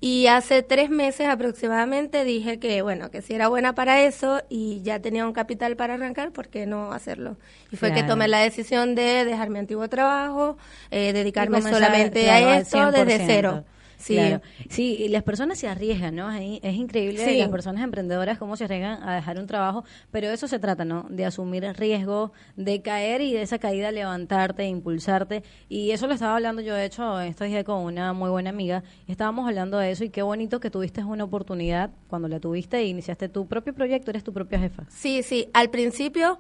y 0.06 0.28
hace 0.28 0.64
tres 0.64 0.90
meses 0.90 1.30
aproximadamente 1.30 2.26
dije 2.26 2.60
que, 2.60 2.82
bueno, 2.82 3.10
que 3.10 3.22
si 3.22 3.36
era 3.36 3.48
buena 3.48 3.74
para 3.74 4.02
eso 4.02 4.42
y 4.50 4.82
ya 4.82 5.00
tenía 5.00 5.26
un 5.26 5.32
capital 5.32 5.78
para 5.78 5.94
arrancar, 5.94 6.32
¿por 6.32 6.50
qué 6.50 6.66
no 6.66 6.92
hacerlo? 6.92 7.38
Y 7.72 7.78
fue 7.78 7.94
que 7.94 8.04
tomé 8.04 8.28
la 8.28 8.40
decisión 8.40 8.96
de 8.96 9.24
dejar 9.24 9.50
mi 9.50 9.60
antiguo 9.60 9.88
trabajo, 9.88 10.58
eh, 10.92 11.14
dedicarme 11.14 11.60
comenzar, 11.60 11.82
solamente 11.82 12.24
claro, 12.24 12.50
a 12.50 12.58
esto 12.58 12.92
desde 12.92 13.18
100%. 13.20 13.24
cero. 13.26 13.64
Sí. 14.04 14.16
Claro. 14.16 14.42
Sí, 14.70 14.98
y 15.00 15.08
las 15.08 15.24
personas 15.24 15.58
se 15.58 15.68
arriesgan, 15.70 16.16
¿no? 16.16 16.30
Es, 16.34 16.60
es 16.62 16.76
increíble 16.76 17.24
Sí. 17.24 17.38
las 17.38 17.48
personas 17.48 17.84
emprendedoras 17.84 18.38
cómo 18.38 18.58
se 18.58 18.66
arriesgan 18.66 19.02
a 19.02 19.16
dejar 19.16 19.40
un 19.40 19.48
trabajo, 19.48 19.86
pero 20.12 20.28
eso 20.28 20.46
se 20.50 20.60
trata, 20.60 20.84
¿no? 20.84 21.06
De 21.10 21.26
asumir 21.26 21.64
el 21.64 21.74
riesgo, 21.74 22.34
de 22.58 22.82
caer 22.82 23.22
y 23.22 23.32
de 23.32 23.42
esa 23.44 23.60
caída 23.60 23.92
levantarte, 23.92 24.66
impulsarte. 24.68 25.44
Y 25.70 25.92
eso 25.92 26.08
lo 26.08 26.14
estaba 26.16 26.36
hablando 26.36 26.62
yo, 26.62 26.76
de 26.76 26.84
hecho, 26.84 27.22
estos 27.22 27.48
días 27.48 27.64
con 27.64 27.80
una 27.84 28.12
muy 28.12 28.30
buena 28.30 28.50
amiga. 28.50 28.84
y 29.08 29.12
Estábamos 29.14 29.48
hablando 29.48 29.78
de 29.78 29.92
eso 29.92 30.04
y 30.04 30.10
qué 30.10 30.22
bonito 30.22 30.60
que 30.60 30.70
tuviste 30.70 31.02
una 31.04 31.24
oportunidad 31.24 31.90
cuando 32.10 32.28
la 32.28 32.42
tuviste 32.42 32.78
e 32.80 32.88
iniciaste 32.88 33.30
tu 33.30 33.48
propio 33.48 33.74
proyecto, 33.74 34.12
eres 34.12 34.24
tu 34.26 34.34
propia 34.34 34.60
jefa. 34.60 34.84
Sí, 34.90 35.24
sí, 35.24 35.48
al 35.54 35.70
principio 35.70 36.40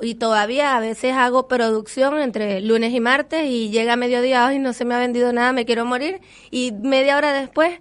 y 0.00 0.16
todavía 0.16 0.76
a 0.76 0.80
veces 0.80 1.14
hago 1.14 1.48
producción 1.48 2.18
entre 2.18 2.60
lunes 2.60 2.92
y 2.92 3.00
martes 3.00 3.46
y 3.46 3.70
llega 3.70 3.96
mediodía 3.96 4.52
y 4.52 4.58
no 4.58 4.72
se 4.72 4.84
me 4.84 4.94
ha 4.94 4.98
vendido 4.98 5.32
nada, 5.32 5.52
me 5.52 5.64
quiero 5.64 5.84
morir 5.84 6.20
y 6.50 6.72
media 6.72 7.16
hora 7.16 7.32
después 7.32 7.78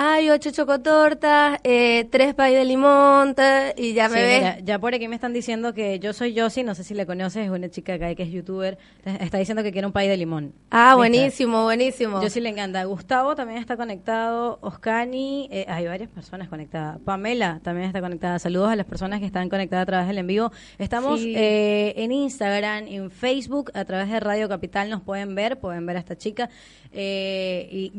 hay 0.00 0.30
ocho 0.30 0.52
chocotortas, 0.52 1.58
eh, 1.64 2.06
tres 2.10 2.32
pay 2.32 2.54
de 2.54 2.64
limón 2.64 3.34
ta, 3.34 3.72
y 3.76 3.94
ya 3.94 4.08
me 4.08 4.14
Sí, 4.18 4.22
ves. 4.22 4.38
mira, 4.38 4.58
ya 4.60 4.78
por 4.78 4.94
aquí 4.94 5.08
me 5.08 5.16
están 5.16 5.32
diciendo 5.32 5.74
que 5.74 5.98
yo 5.98 6.12
soy 6.12 6.38
Josie, 6.38 6.62
no 6.62 6.76
sé 6.76 6.84
si 6.84 6.94
la 6.94 7.04
conoces, 7.04 7.44
es 7.46 7.50
una 7.50 7.68
chica 7.68 7.94
acá 7.94 8.14
que 8.14 8.22
es 8.22 8.30
youtuber, 8.30 8.78
está 9.04 9.38
diciendo 9.38 9.64
que 9.64 9.72
quiere 9.72 9.88
un 9.88 9.92
pay 9.92 10.06
de 10.06 10.16
limón. 10.16 10.52
Ah, 10.70 10.90
¿Viste? 10.90 10.96
buenísimo, 10.98 11.64
buenísimo. 11.64 12.22
Yo 12.22 12.30
sí 12.30 12.40
le 12.40 12.48
encanta. 12.50 12.84
Gustavo 12.84 13.34
también 13.34 13.58
está 13.58 13.76
conectado. 13.76 14.58
Oscani, 14.62 15.48
eh, 15.50 15.64
hay 15.68 15.86
varias 15.88 16.08
personas 16.10 16.48
conectadas. 16.48 16.98
Pamela 17.04 17.58
también 17.64 17.88
está 17.88 18.00
conectada. 18.00 18.38
Saludos 18.38 18.70
a 18.70 18.76
las 18.76 18.86
personas 18.86 19.18
que 19.18 19.26
están 19.26 19.48
conectadas 19.48 19.82
a 19.82 19.86
través 19.86 20.06
del 20.06 20.18
en 20.18 20.28
vivo. 20.28 20.52
Estamos 20.78 21.18
Sí. 21.20 21.32
eh, 21.36 21.94
en 21.96 22.12
Instagram, 22.12 22.86
en 22.86 23.10
Facebook, 23.10 23.72
a 23.74 23.84
través 23.84 24.08
de 24.10 24.20
Radio 24.20 24.48
Capital 24.48 24.90
nos 24.90 25.02
pueden 25.02 25.34
ver, 25.34 25.58
pueden 25.58 25.84
ver 25.86 25.96
a 25.96 25.98
esta 26.00 26.16
chica. 26.16 26.48
y 26.90 27.90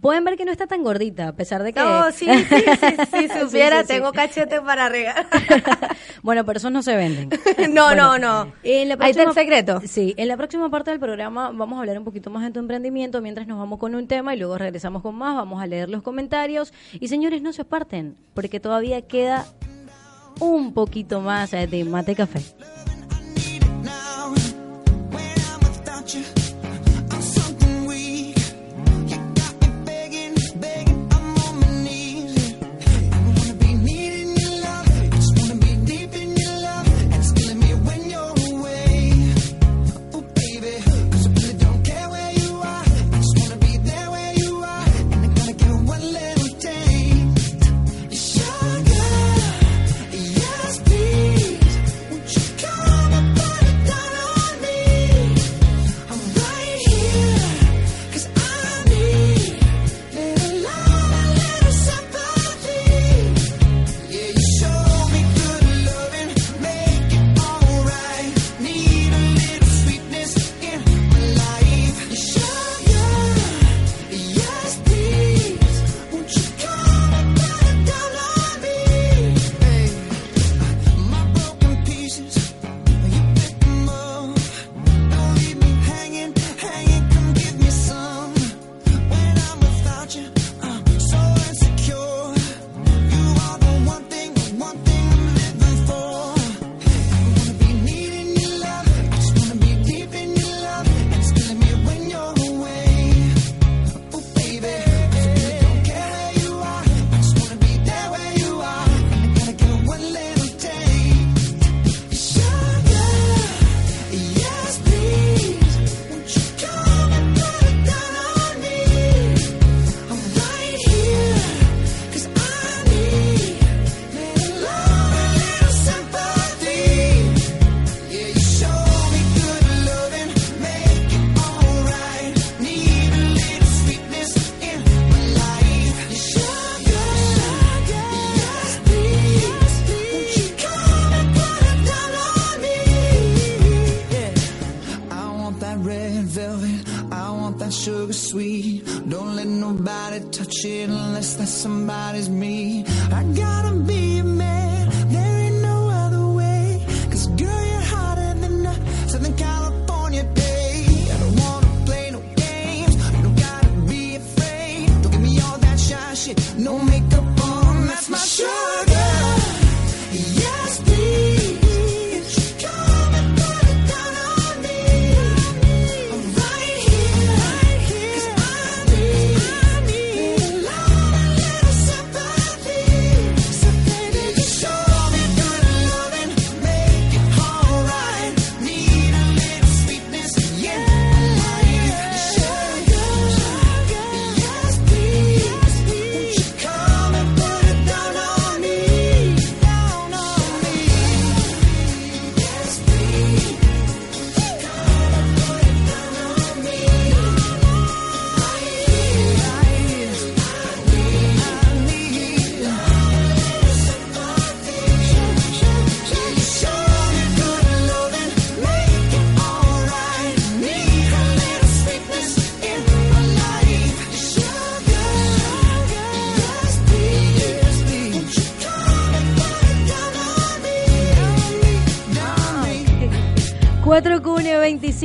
pueden 0.00 0.24
ver 0.24 0.36
que 0.36 0.44
no 0.44 0.52
está 0.52 0.66
tan 0.66 0.82
gordita, 0.84 1.32
pesar 1.38 1.62
de 1.62 1.72
que... 1.72 1.80
No, 1.80 2.12
sí, 2.12 2.26
sí, 2.26 2.44
sí, 2.48 2.96
si 3.10 3.28
Sí, 3.28 3.40
supiera, 3.40 3.80
sí, 3.82 3.86
sí. 3.86 3.94
tengo 3.94 4.12
cachete 4.12 4.60
para 4.60 4.90
regar. 4.90 5.26
bueno, 6.22 6.44
pero 6.44 6.58
esos 6.58 6.70
no 6.70 6.82
se 6.82 6.94
venden. 6.94 7.30
No, 7.70 7.86
Bueno, 7.86 8.18
no, 8.18 8.44
no. 8.44 8.52
En 8.62 8.88
la 8.90 8.96
Ahí 9.00 9.12
está 9.12 9.22
el 9.22 9.32
secreto. 9.32 9.80
Sí, 9.86 10.14
en 10.18 10.28
la 10.28 10.36
próxima 10.36 10.68
parte 10.68 10.90
del 10.90 11.00
programa 11.00 11.50
vamos 11.52 11.76
a 11.78 11.80
hablar 11.80 11.98
un 11.98 12.04
poquito 12.04 12.28
más 12.28 12.42
de 12.42 12.50
tu 12.50 12.58
emprendimiento 12.58 13.22
mientras 13.22 13.46
nos 13.46 13.58
vamos 13.58 13.78
con 13.78 13.94
un 13.94 14.06
tema 14.06 14.34
y 14.34 14.38
luego 14.38 14.58
regresamos 14.58 15.00
con 15.02 15.14
más, 15.14 15.34
vamos 15.34 15.62
a 15.62 15.66
leer 15.66 15.88
los 15.88 16.02
comentarios 16.02 16.72
y 16.92 17.08
señores 17.08 17.40
no 17.40 17.52
se 17.52 17.62
aparten 17.62 18.16
porque 18.34 18.60
todavía 18.60 19.00
queda 19.02 19.46
un 20.40 20.74
poquito 20.74 21.20
más 21.20 21.52
eh, 21.54 21.66
de 21.66 21.84
mate 21.84 22.14
café. 22.14 22.42
you, 26.08 26.37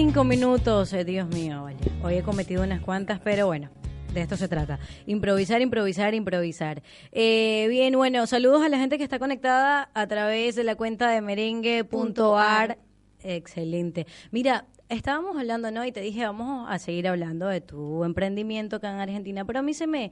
25 0.04 0.24
minutos. 0.26 0.92
Eh, 0.92 1.06
Dios 1.06 1.30
mío, 1.30 1.64
vale. 1.64 1.78
Hoy 2.04 2.16
he 2.16 2.24
cometido 2.24 2.62
unas 2.62 2.82
cuantas, 2.82 3.22
pero 3.22 3.46
bueno. 3.46 3.70
De 4.14 4.20
esto 4.20 4.36
se 4.36 4.50
trata. 4.50 4.78
Improvisar, 5.06 5.62
improvisar, 5.62 6.14
improvisar. 6.14 6.84
Eh, 7.14 7.68
bien, 7.70 7.96
bueno, 7.96 8.28
saludos 8.28 8.62
a 8.64 8.68
la 8.68 8.78
gente 8.80 8.98
que 8.98 9.06
está 9.06 9.18
conectada 9.18 9.90
a 9.94 10.08
través 10.08 10.56
de 10.56 10.66
la 10.66 10.76
cuenta 10.76 11.10
de 11.10 11.22
merengue.ar. 11.22 12.80
Excelente. 13.24 14.06
Mira, 14.32 14.66
estábamos 14.90 15.38
hablando, 15.38 15.72
¿no? 15.72 15.86
Y 15.86 15.94
te 15.94 16.02
dije, 16.02 16.26
vamos 16.26 16.68
a 16.70 16.80
seguir 16.80 17.08
hablando 17.08 17.48
de 17.48 17.62
tu 17.62 18.04
emprendimiento 18.04 18.76
acá 18.76 18.92
en 18.92 19.00
Argentina. 19.00 19.46
Pero 19.46 19.60
a 19.60 19.62
mí 19.62 19.74
se 19.74 19.88
me, 19.88 20.12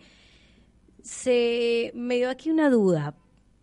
se 1.03 1.91
me 1.95 2.15
dio 2.15 2.29
aquí 2.29 2.50
una 2.50 2.69
duda. 2.69 3.15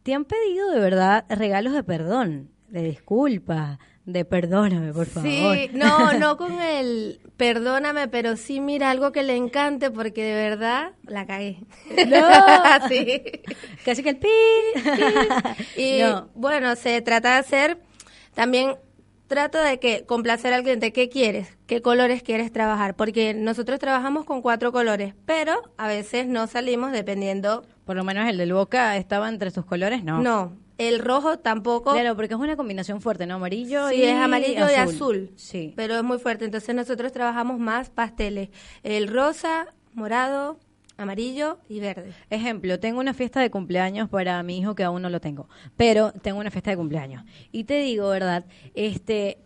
¿Te 0.03 0.13
han 0.13 0.27
pedido 0.27 0.73
de 0.73 0.79
verdad 0.79 1.25
regalos 1.31 1.73
de 1.73 1.85
perdón, 1.85 2.51
de 2.69 2.83
disculpas, 2.83 3.79
de 4.09 4.25
perdóname, 4.25 4.93
por 4.95 5.07
favor? 5.07 5.29
Sí, 5.31 5.71
no, 5.75 6.15
no 6.15 6.37
con 6.39 6.61
el 6.61 7.21
perdóname, 7.37 8.09
pero 8.09 8.37
sí 8.37 8.59
mira 8.59 8.91
algo 8.91 9.13
que 9.13 9.23
le 9.23 9.37
encante 9.37 9.91
porque 9.91 10.25
de 10.25 10.35
verdad 10.35 10.93
la 11.03 11.27
cagué. 11.27 11.59
No. 12.09 12.27
sí. 12.89 13.23
Casi 13.85 14.03
que 14.03 14.09
el 14.11 14.17
pi. 14.17 14.29
Y 15.77 16.01
No. 16.01 16.29
bueno, 16.35 16.75
se 16.75 17.01
trata 17.03 17.35
de 17.35 17.39
hacer 17.41 17.79
también 18.35 18.77
trato 19.27 19.59
de 19.59 19.79
que 19.79 20.05
complacer 20.07 20.55
al 20.55 20.63
cliente, 20.63 20.91
¿qué 20.93 21.11
quieres? 21.11 21.59
¿Qué 21.67 21.83
colores 21.83 22.23
quieres 22.23 22.51
trabajar? 22.51 22.97
Porque 22.97 23.35
nosotros 23.35 23.79
trabajamos 23.79 24.25
con 24.25 24.41
cuatro 24.41 24.73
colores, 24.73 25.13
pero 25.27 25.53
a 25.77 25.87
veces 25.87 26.27
no 26.27 26.47
salimos 26.47 26.93
dependiendo. 26.93 27.67
Por 27.85 27.97
lo 27.97 28.05
menos 28.05 28.27
el 28.27 28.39
del 28.39 28.55
Boca 28.55 28.97
estaba 28.97 29.29
entre 29.29 29.51
sus 29.51 29.67
colores, 29.67 30.03
¿no? 30.03 30.23
No, 30.23 30.57
el 30.79 31.01
rojo 31.01 31.39
tampoco. 31.39 31.93
Claro, 31.93 32.17
porque 32.17 32.35
es 32.35 32.41
una 32.41 32.57
combinación 32.57 33.01
fuerte, 33.01 33.27
¿no? 33.27 33.35
Amarillo 33.35 33.89
Sí, 33.89 33.97
y 33.97 34.03
es 34.05 34.17
amarillo 34.17 34.71
y 34.71 34.75
azul. 34.75 35.33
Sí. 35.37 35.75
Pero 35.77 35.97
es 35.97 36.05
muy 36.05 36.19
fuerte. 36.19 36.45
Entonces 36.45 36.75
nosotros 36.75 37.13
trabajamos 37.13 37.59
más 37.59 37.91
pasteles. 37.91 38.49
El 38.85 39.09
rosa, 39.09 39.75
morado, 39.93 40.59
amarillo 40.97 41.59
y 41.69 41.81
verde. 41.81 42.13
Ejemplo, 42.31 42.79
tengo 42.79 43.01
una 43.01 43.15
fiesta 43.15 43.41
de 43.41 43.51
cumpleaños 43.51 44.09
para 44.09 44.43
mi 44.43 44.59
hijo 44.59 44.75
que 44.75 44.85
aún 44.85 45.03
no 45.03 45.11
lo 45.11 45.21
tengo, 45.21 45.49
pero 45.77 46.13
tengo 46.13 46.41
una 46.41 46.51
fiesta 46.51 46.71
de 46.71 46.77
cumpleaños. 46.77 47.25
Y 47.53 47.65
te 47.65 47.81
digo, 47.81 48.09
¿verdad? 48.09 48.45
Este, 48.75 49.39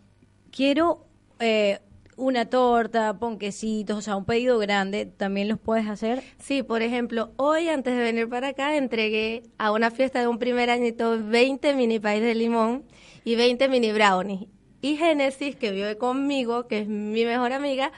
quiero 0.51 1.07
eh, 1.40 1.81
una 2.16 2.46
torta, 2.46 3.18
ponquecitos, 3.18 3.98
o 3.98 4.03
sea, 4.03 4.16
un 4.16 4.25
pedido 4.25 4.59
grande, 4.59 5.07
¿también 5.07 5.48
los 5.48 5.59
puedes 5.59 5.88
hacer? 5.88 6.22
Sí, 6.38 6.62
por 6.62 6.83
ejemplo, 6.83 7.33
hoy 7.37 7.68
antes 7.68 7.94
de 7.94 8.03
venir 8.03 8.29
para 8.29 8.48
acá 8.48 8.77
entregué 8.77 9.42
a 9.59 9.72
una 9.72 9.90
fiesta 9.90 10.20
de 10.20 10.27
un 10.27 10.38
primer 10.38 10.70
añito 10.70 11.18
20 11.22 11.75
mini 11.75 11.98
país 11.98 12.22
de 12.22 12.35
limón 12.35 12.85
y 13.25 13.37
20 13.37 13.68
mini 13.68 13.92
brownies. 13.92 14.48
Y 14.81 14.96
Génesis, 14.96 15.55
que 15.57 15.70
vive 15.70 15.96
conmigo, 15.96 16.66
que 16.66 16.81
es 16.81 16.88
mi 16.88 17.25
mejor 17.25 17.53
amiga, 17.53 17.92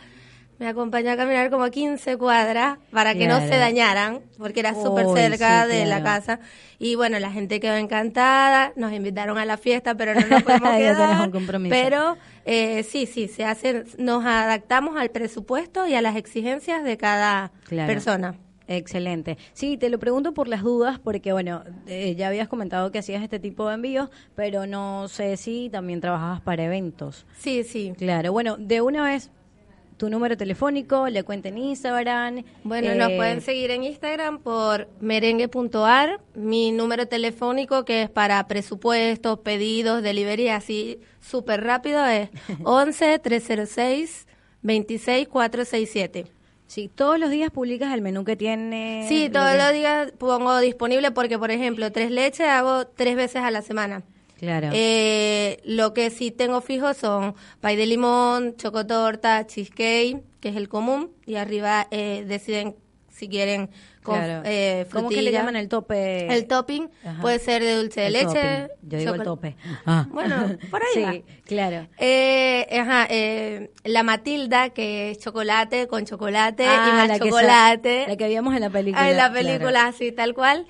me 0.64 0.70
acompañó 0.70 1.10
a 1.10 1.16
caminar 1.18 1.50
como 1.50 1.70
15 1.70 2.16
cuadras 2.16 2.78
para 2.90 3.14
que 3.14 3.28
no 3.28 3.38
se 3.40 3.56
dañaran, 3.58 4.20
porque 4.38 4.60
era 4.60 4.72
súper 4.74 5.06
cerca 5.14 5.64
sí, 5.66 5.72
de 5.76 5.84
la 5.84 6.02
casa. 6.02 6.40
Y 6.78 6.94
bueno, 6.94 7.18
la 7.18 7.30
gente 7.30 7.60
quedó 7.60 7.74
encantada, 7.76 8.72
nos 8.74 8.90
invitaron 8.94 9.36
a 9.36 9.44
la 9.44 9.58
fiesta, 9.58 9.94
pero 9.94 10.14
no 10.14 10.26
nos 10.26 10.42
podemos 10.42 10.70
quedar. 10.78 11.20
un 11.26 11.30
compromiso. 11.30 11.70
Pero 11.74 12.16
eh, 12.46 12.82
sí, 12.82 13.04
sí, 13.04 13.28
se 13.28 13.44
hace, 13.44 13.84
nos 13.98 14.24
adaptamos 14.24 14.96
al 14.96 15.10
presupuesto 15.10 15.86
y 15.86 15.94
a 15.94 16.00
las 16.00 16.16
exigencias 16.16 16.82
de 16.82 16.96
cada 16.96 17.52
Claro. 17.68 17.86
persona. 17.92 18.34
Excelente. 18.66 19.36
Sí, 19.52 19.76
te 19.76 19.90
lo 19.90 19.98
pregunto 19.98 20.32
por 20.32 20.48
las 20.48 20.62
dudas, 20.62 20.98
porque 20.98 21.34
bueno, 21.34 21.62
eh, 21.86 22.14
ya 22.16 22.28
habías 22.28 22.48
comentado 22.48 22.90
que 22.90 22.98
hacías 23.00 23.22
este 23.22 23.38
tipo 23.38 23.68
de 23.68 23.74
envíos, 23.74 24.08
pero 24.34 24.66
no 24.66 25.06
sé 25.08 25.36
si 25.36 25.68
también 25.70 26.00
trabajabas 26.00 26.40
para 26.40 26.64
eventos. 26.64 27.26
Sí, 27.38 27.62
sí. 27.64 27.92
Claro, 27.98 28.32
bueno, 28.32 28.56
de 28.58 28.80
una 28.80 29.04
vez, 29.04 29.30
tu 29.96 30.10
número 30.10 30.36
telefónico, 30.36 31.08
la 31.08 31.22
cuenta 31.22 31.48
en 31.48 31.58
Instagram. 31.58 32.44
Bueno, 32.62 32.90
eh, 32.90 32.94
nos 32.96 33.12
pueden 33.12 33.40
seguir 33.40 33.70
en 33.70 33.84
Instagram 33.84 34.38
por 34.38 34.88
merengue.ar, 35.00 36.20
mi 36.34 36.72
número 36.72 37.06
telefónico 37.06 37.84
que 37.84 38.02
es 38.02 38.10
para 38.10 38.46
presupuestos, 38.46 39.38
pedidos, 39.40 40.02
delivery, 40.02 40.48
así 40.48 41.00
súper 41.20 41.64
rápido 41.64 42.04
es 42.06 42.30
11 42.64 43.18
306 43.18 44.26
26 44.62 45.28
467. 45.28 46.26
Sí, 46.66 46.90
todos 46.92 47.18
los 47.18 47.30
días 47.30 47.50
publicas 47.50 47.92
el 47.94 48.00
menú 48.00 48.24
que 48.24 48.36
tiene. 48.36 49.04
Sí, 49.08 49.28
todos 49.30 49.56
los 49.56 49.72
días 49.72 50.12
pongo 50.18 50.58
disponible 50.58 51.10
porque, 51.12 51.38
por 51.38 51.50
ejemplo, 51.50 51.92
tres 51.92 52.10
leches 52.10 52.48
hago 52.48 52.86
tres 52.86 53.16
veces 53.16 53.42
a 53.42 53.50
la 53.50 53.62
semana. 53.62 54.02
Claro. 54.38 54.70
Eh, 54.72 55.60
lo 55.64 55.94
que 55.94 56.10
sí 56.10 56.30
tengo 56.30 56.60
fijo 56.60 56.92
son 56.94 57.34
pay 57.60 57.76
de 57.76 57.86
limón, 57.86 58.56
chocotorta, 58.56 59.46
cheesecake, 59.46 60.22
que 60.40 60.48
es 60.50 60.56
el 60.56 60.68
común, 60.68 61.10
y 61.26 61.36
arriba 61.36 61.86
eh, 61.90 62.24
deciden 62.26 62.76
si 63.10 63.28
quieren 63.28 63.70
con 64.02 64.16
claro. 64.18 64.42
eh, 64.44 64.86
¿Cómo 64.92 65.08
que 65.08 65.22
le 65.22 65.30
llaman 65.30 65.54
el 65.56 65.68
tope? 65.68 66.26
El 66.34 66.46
topping 66.46 66.90
Ajá. 67.04 67.22
puede 67.22 67.38
ser 67.38 67.62
de 67.62 67.76
dulce 67.76 68.00
de 68.02 68.06
El 68.08 68.12
leche. 68.12 68.26
topping. 68.26 68.68
Yo 68.90 68.98
digo 68.98 69.14
el 69.14 69.22
tope. 69.22 69.56
Ah. 69.86 70.06
Bueno, 70.10 70.58
por 70.70 70.82
ahí 70.82 71.02
va. 71.04 71.12
Sí, 71.12 71.24
claro. 71.46 71.86
Eh, 71.96 72.66
ajá, 72.78 73.06
eh, 73.08 73.70
la 73.84 74.02
Matilda, 74.02 74.70
que 74.70 75.12
es 75.12 75.20
chocolate 75.20 75.86
con 75.86 76.04
chocolate 76.04 76.66
Ah, 76.66 76.88
y 76.88 76.92
más 76.92 77.08
la 77.08 77.18
que 77.20 77.28
chocolate. 77.30 78.04
la 78.08 78.16
que 78.16 78.28
vimos 78.28 78.52
en 78.54 78.60
la 78.60 78.70
película. 78.70 79.02
Ah, 79.04 79.10
en 79.10 79.16
la 79.16 79.30
claro. 79.30 79.46
película, 79.46 79.86
así, 79.86 80.12
tal 80.12 80.34
cual. 80.34 80.66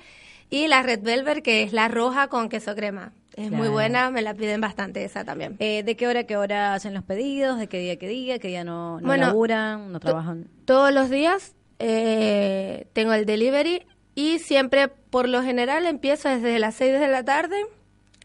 Y 0.49 0.67
la 0.67 0.83
Red 0.83 1.01
Velvet, 1.01 1.43
que 1.43 1.63
es 1.63 1.73
la 1.73 1.87
roja 1.87 2.27
con 2.27 2.49
queso 2.49 2.75
crema. 2.75 3.13
Es 3.35 3.51
muy 3.51 3.67
buena, 3.67 4.11
me 4.11 4.21
la 4.21 4.33
piden 4.33 4.61
bastante 4.61 5.03
esa 5.03 5.25
también. 5.25 5.57
Eh, 5.59 5.83
¿De 5.83 5.97
qué 5.97 6.07
hora 6.07 6.21
a 6.21 6.23
qué 6.23 6.37
hora 6.37 6.73
hacen 6.73 6.93
los 6.93 7.03
pedidos? 7.03 7.57
¿De 7.59 7.67
qué 7.67 7.79
día 7.79 7.93
a 7.93 7.95
qué 7.97 8.07
día? 8.07 8.39
¿Qué 8.39 8.47
día 8.47 8.63
no, 8.63 9.01
no 9.01 9.07
Bueno, 9.07 9.27
laburan? 9.27 9.91
¿No 9.91 9.99
trabajan? 9.99 10.47
Todos 10.63 10.93
los 10.93 11.09
días 11.09 11.53
eh, 11.79 12.87
tengo 12.93 13.11
el 13.13 13.25
delivery 13.25 13.85
y 14.13 14.39
siempre, 14.39 14.87
por 14.87 15.27
lo 15.27 15.41
general, 15.43 15.85
empiezo 15.85 16.29
desde 16.29 16.57
las 16.59 16.75
6 16.75 16.99
de 16.99 17.07
la 17.09 17.23
tarde 17.25 17.57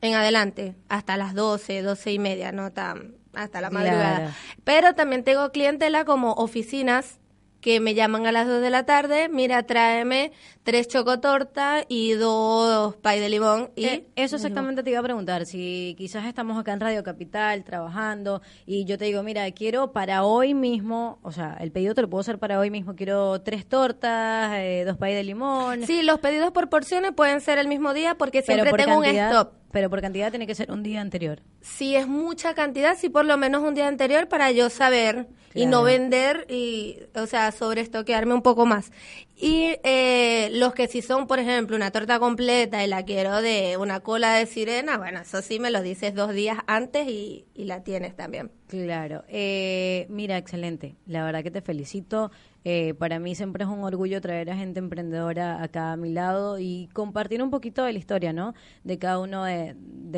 en 0.00 0.14
adelante, 0.14 0.76
hasta 0.88 1.16
las 1.16 1.34
12, 1.34 1.82
12 1.82 2.12
y 2.12 2.18
media, 2.20 2.52
no 2.52 2.70
tan 2.70 3.14
hasta 3.34 3.60
la 3.60 3.70
Claro. 3.70 3.84
madrugada. 3.86 4.36
Pero 4.62 4.94
también 4.94 5.24
tengo 5.24 5.50
clientela 5.50 6.04
como 6.04 6.32
oficinas 6.34 7.18
que 7.60 7.80
me 7.80 7.94
llaman 7.94 8.26
a 8.26 8.32
las 8.32 8.46
2 8.46 8.60
de 8.60 8.70
la 8.70 8.84
tarde, 8.84 9.28
mira, 9.28 9.62
tráeme 9.64 10.32
tres 10.62 10.88
chocotortas 10.88 11.84
y 11.88 12.12
dos 12.12 12.96
pay 12.96 13.18
de 13.20 13.28
limón. 13.28 13.70
Y 13.76 13.86
Eh, 13.86 14.06
eso 14.16 14.36
exactamente 14.36 14.82
te 14.82 14.90
iba 14.90 15.00
a 15.00 15.02
preguntar. 15.02 15.46
Si 15.46 15.94
quizás 15.98 16.26
estamos 16.26 16.58
acá 16.58 16.72
en 16.72 16.80
Radio 16.80 17.02
Capital 17.02 17.64
trabajando 17.64 18.42
y 18.66 18.84
yo 18.84 18.98
te 18.98 19.06
digo, 19.06 19.22
mira, 19.22 19.50
quiero 19.52 19.92
para 19.92 20.24
hoy 20.24 20.54
mismo, 20.54 21.18
o 21.22 21.32
sea, 21.32 21.56
el 21.60 21.72
pedido 21.72 21.94
te 21.94 22.02
lo 22.02 22.10
puedo 22.10 22.20
hacer 22.20 22.38
para 22.38 22.58
hoy 22.58 22.70
mismo. 22.70 22.94
Quiero 22.94 23.40
tres 23.40 23.66
tortas, 23.66 24.52
eh, 24.54 24.84
dos 24.86 24.96
pay 24.96 25.14
de 25.14 25.24
limón. 25.24 25.86
Sí, 25.86 26.02
los 26.02 26.18
pedidos 26.20 26.52
por 26.52 26.68
porciones 26.68 27.12
pueden 27.12 27.40
ser 27.40 27.58
el 27.58 27.68
mismo 27.68 27.92
día 27.94 28.14
porque 28.16 28.42
siempre 28.42 28.70
por 28.70 28.80
tengo 28.80 29.00
cantidad, 29.00 29.30
un 29.30 29.36
stop. 29.36 29.54
Pero 29.72 29.88
por 29.88 30.00
cantidad 30.00 30.30
tiene 30.30 30.46
que 30.46 30.54
ser 30.54 30.70
un 30.70 30.82
día 30.82 31.00
anterior. 31.00 31.40
si 31.60 31.94
es 31.94 32.08
mucha 32.08 32.54
cantidad, 32.54 32.96
si 32.96 33.08
por 33.08 33.24
lo 33.24 33.36
menos 33.36 33.62
un 33.62 33.74
día 33.74 33.86
anterior 33.86 34.28
para 34.28 34.50
yo 34.50 34.70
saber 34.70 35.28
y 35.54 35.66
no 35.66 35.82
vender 35.82 36.46
y, 36.48 36.98
o 37.14 37.26
sea, 37.26 37.50
sobreestoquearme 37.52 38.34
un 38.34 38.42
poco 38.42 38.66
más. 38.66 38.92
Y 39.36 39.76
eh, 39.82 40.48
los 40.52 40.74
que 40.74 40.86
si 40.86 41.02
son, 41.02 41.26
por 41.26 41.38
ejemplo, 41.38 41.74
una 41.76 41.90
torta 41.90 42.18
completa 42.18 42.84
y 42.84 42.86
la 42.88 43.04
quiero 43.04 43.42
de 43.42 43.76
una 43.78 44.00
cola 44.00 44.34
de 44.34 44.46
sirena, 44.46 44.96
bueno, 44.98 45.20
eso 45.20 45.42
sí 45.42 45.58
me 45.58 45.70
lo 45.70 45.82
dices 45.82 46.14
dos 46.14 46.32
días 46.32 46.58
antes 46.66 47.08
y, 47.08 47.46
y 47.54 47.64
la 47.64 47.82
tienes 47.82 48.14
también. 48.16 48.50
Claro. 48.68 49.24
Eh, 49.28 50.06
mira, 50.08 50.36
excelente. 50.36 50.94
La 51.06 51.24
verdad 51.24 51.42
que 51.42 51.50
te 51.50 51.62
felicito. 51.62 52.30
Eh, 52.64 52.92
para 52.94 53.18
mí 53.18 53.34
siempre 53.34 53.64
es 53.64 53.70
un 53.70 53.82
orgullo 53.84 54.20
traer 54.20 54.50
a 54.50 54.56
gente 54.56 54.80
emprendedora 54.80 55.62
acá 55.62 55.92
a 55.92 55.96
mi 55.96 56.12
lado 56.12 56.58
y 56.58 56.88
compartir 56.92 57.42
un 57.42 57.50
poquito 57.50 57.82
de 57.84 57.92
la 57.94 57.98
historia, 57.98 58.34
¿no? 58.34 58.54
De 58.84 58.98
cada 58.98 59.18
uno 59.18 59.44
de, 59.44 59.74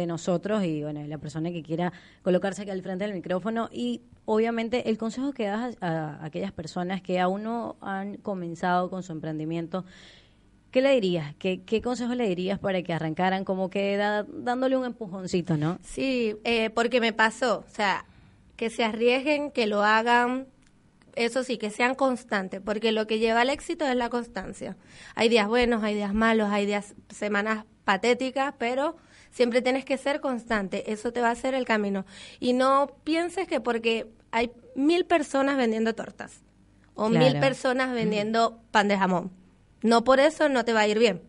nosotros 0.06 0.64
y, 0.64 0.82
bueno, 0.82 1.00
de 1.00 1.06
la 1.06 1.18
persona 1.18 1.52
que 1.52 1.62
quiera 1.62 1.92
colocarse 2.22 2.62
aquí 2.62 2.72
al 2.72 2.82
frente 2.82 3.04
del 3.04 3.14
micrófono. 3.14 3.68
Y, 3.70 4.00
obviamente, 4.24 4.90
el 4.90 4.98
consejo 4.98 5.32
que 5.32 5.46
das 5.46 5.76
a, 5.80 6.16
a 6.20 6.24
aquellas 6.24 6.50
personas 6.50 7.00
que 7.00 7.20
aún 7.20 7.44
no 7.44 7.76
han 7.80 8.16
comenzado 8.16 8.90
con 8.90 9.04
su 9.04 9.12
emprendimiento, 9.12 9.84
¿qué 10.72 10.82
le 10.82 10.90
dirías? 10.94 11.36
¿Qué, 11.36 11.62
qué 11.62 11.80
consejo 11.80 12.14
le 12.16 12.26
dirías 12.28 12.58
para 12.58 12.82
que 12.82 12.92
arrancaran 12.92 13.44
como 13.44 13.70
que 13.70 13.96
da- 13.96 14.24
dándole 14.24 14.76
un 14.76 14.84
empujoncito, 14.86 15.56
¿no? 15.56 15.78
Sí, 15.82 16.34
eh, 16.42 16.70
porque 16.70 17.00
me 17.00 17.12
pasó, 17.12 17.58
o 17.64 17.70
sea, 17.70 18.04
que 18.56 18.68
se 18.70 18.82
arriesguen, 18.82 19.52
que 19.52 19.66
lo 19.68 19.82
hagan, 19.84 20.46
eso 21.14 21.44
sí, 21.44 21.58
que 21.58 21.70
sean 21.70 21.94
constantes, 21.94 22.60
porque 22.64 22.92
lo 22.92 23.06
que 23.06 23.18
lleva 23.18 23.42
al 23.42 23.50
éxito 23.50 23.86
es 23.86 23.96
la 23.96 24.08
constancia. 24.08 24.76
Hay 25.14 25.28
días 25.28 25.48
buenos, 25.48 25.82
hay 25.82 25.94
días 25.94 26.14
malos, 26.14 26.50
hay 26.50 26.66
días, 26.66 26.94
semanas 27.10 27.64
patéticas, 27.84 28.54
pero 28.58 28.96
siempre 29.30 29.62
tienes 29.62 29.84
que 29.84 29.96
ser 29.96 30.20
constante, 30.20 30.92
eso 30.92 31.12
te 31.12 31.20
va 31.20 31.28
a 31.28 31.32
hacer 31.32 31.54
el 31.54 31.64
camino. 31.64 32.04
Y 32.40 32.52
no 32.52 32.96
pienses 33.04 33.48
que 33.48 33.60
porque 33.60 34.06
hay 34.30 34.52
mil 34.74 35.04
personas 35.04 35.56
vendiendo 35.56 35.94
tortas 35.94 36.42
o 36.94 37.08
mil 37.08 37.38
personas 37.40 37.92
vendiendo 37.92 38.60
pan 38.70 38.88
de 38.88 38.98
jamón, 38.98 39.32
no 39.82 40.04
por 40.04 40.20
eso 40.20 40.48
no 40.48 40.64
te 40.64 40.72
va 40.72 40.80
a 40.80 40.88
ir 40.88 40.98
bien. 40.98 41.22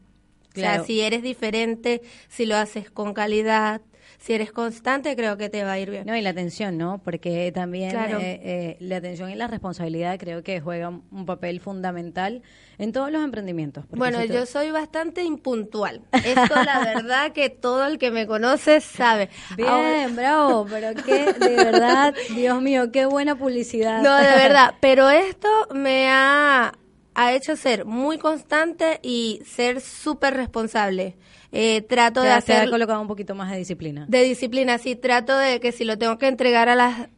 O 0.55 0.59
sea, 0.59 0.83
si 0.83 1.01
eres 1.01 1.23
diferente, 1.23 2.03
si 2.27 2.45
lo 2.45 2.55
haces 2.55 2.91
con 2.91 3.13
calidad, 3.13 3.81
si 4.23 4.31
eres 4.31 4.53
constante, 4.53 5.17
creo 5.17 5.35
que 5.35 5.49
te 5.49 5.65
va 5.65 5.73
a 5.73 5.79
ir 5.79 5.89
bien. 5.89 6.05
No, 6.05 6.15
y 6.15 6.21
la 6.21 6.29
atención, 6.29 6.77
¿no? 6.77 7.01
Porque 7.03 7.51
también 7.53 7.89
Claro. 7.91 8.19
eh, 8.19 8.39
eh, 8.41 8.77
la 8.79 8.95
atención 8.95 9.29
y 9.29 9.35
la 9.35 9.47
responsabilidad 9.47 10.17
creo 10.17 10.43
que 10.43 10.61
juegan 10.61 11.01
un 11.11 11.25
papel 11.25 11.59
fundamental 11.59 12.41
en 12.77 12.93
todos 12.93 13.11
los 13.11 13.21
emprendimientos. 13.21 13.83
Bueno, 13.89 14.21
si 14.21 14.27
tú- 14.27 14.33
yo 14.35 14.45
soy 14.45 14.71
bastante 14.71 15.23
impuntual. 15.25 16.03
Esto 16.13 16.55
la 16.63 16.79
verdad 17.03 17.33
que 17.33 17.49
todo 17.49 17.85
el 17.85 17.97
que 17.97 18.11
me 18.11 18.25
conoce 18.25 18.79
sabe. 18.79 19.27
Bien, 19.57 19.67
Ahora- 19.67 20.07
bravo, 20.07 20.67
pero 20.69 21.03
que 21.03 21.33
de 21.33 21.55
verdad, 21.55 22.13
Dios 22.33 22.61
mío, 22.61 22.93
qué 22.93 23.05
buena 23.05 23.35
publicidad. 23.37 24.01
No, 24.01 24.15
de 24.15 24.23
verdad, 24.37 24.75
pero 24.79 25.09
esto 25.09 25.49
me 25.73 26.07
ha, 26.09 26.71
ha 27.15 27.33
hecho 27.33 27.55
ser 27.55 27.85
muy 27.85 28.17
constante 28.17 28.99
y 29.03 29.41
ser 29.45 29.81
súper 29.81 30.33
responsable. 30.35 31.15
Eh, 31.51 31.81
trato 31.83 32.21
Te 32.21 32.27
de 32.27 32.33
ha- 32.33 32.41
te 32.41 32.53
ha 32.53 32.57
hacer 32.57 32.69
colocado 32.69 32.99
un 33.01 33.07
poquito 33.07 33.35
más 33.35 33.51
de 33.51 33.57
disciplina. 33.57 34.05
de 34.07 34.23
disciplina, 34.23 34.77
sí, 34.79 34.95
trato 34.95 35.37
de 35.37 35.59
que 35.59 35.71
si 35.71 35.83
lo 35.85 35.97
tengo 35.97 36.17
que 36.17 36.27
entregar 36.27 36.69
a 36.69 36.75
las 36.75 37.09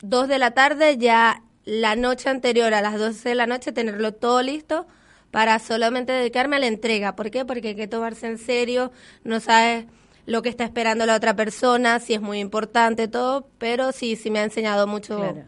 2 0.00 0.28
de 0.28 0.38
la 0.38 0.52
tarde, 0.52 0.96
ya 0.98 1.42
la 1.64 1.96
noche 1.96 2.28
anterior, 2.30 2.72
a 2.74 2.80
las 2.80 2.98
12 2.98 3.28
de 3.30 3.34
la 3.34 3.46
noche, 3.46 3.72
tenerlo 3.72 4.12
todo 4.14 4.40
listo 4.42 4.86
para 5.30 5.58
solamente 5.58 6.12
dedicarme 6.12 6.56
a 6.56 6.58
la 6.60 6.68
entrega. 6.68 7.16
¿Por 7.16 7.30
qué? 7.30 7.44
Porque 7.44 7.68
hay 7.68 7.74
que 7.74 7.88
tomarse 7.88 8.26
en 8.28 8.38
serio, 8.38 8.92
no 9.24 9.40
sabes 9.40 9.84
lo 10.24 10.42
que 10.42 10.48
está 10.48 10.64
esperando 10.64 11.04
la 11.06 11.14
otra 11.16 11.36
persona, 11.36 12.00
si 12.00 12.14
es 12.14 12.20
muy 12.20 12.38
importante 12.40 13.06
todo, 13.08 13.48
pero 13.58 13.92
sí, 13.92 14.16
sí 14.16 14.30
me 14.30 14.38
ha 14.38 14.44
enseñado 14.44 14.86
mucho 14.86 15.16
Claro. 15.18 15.44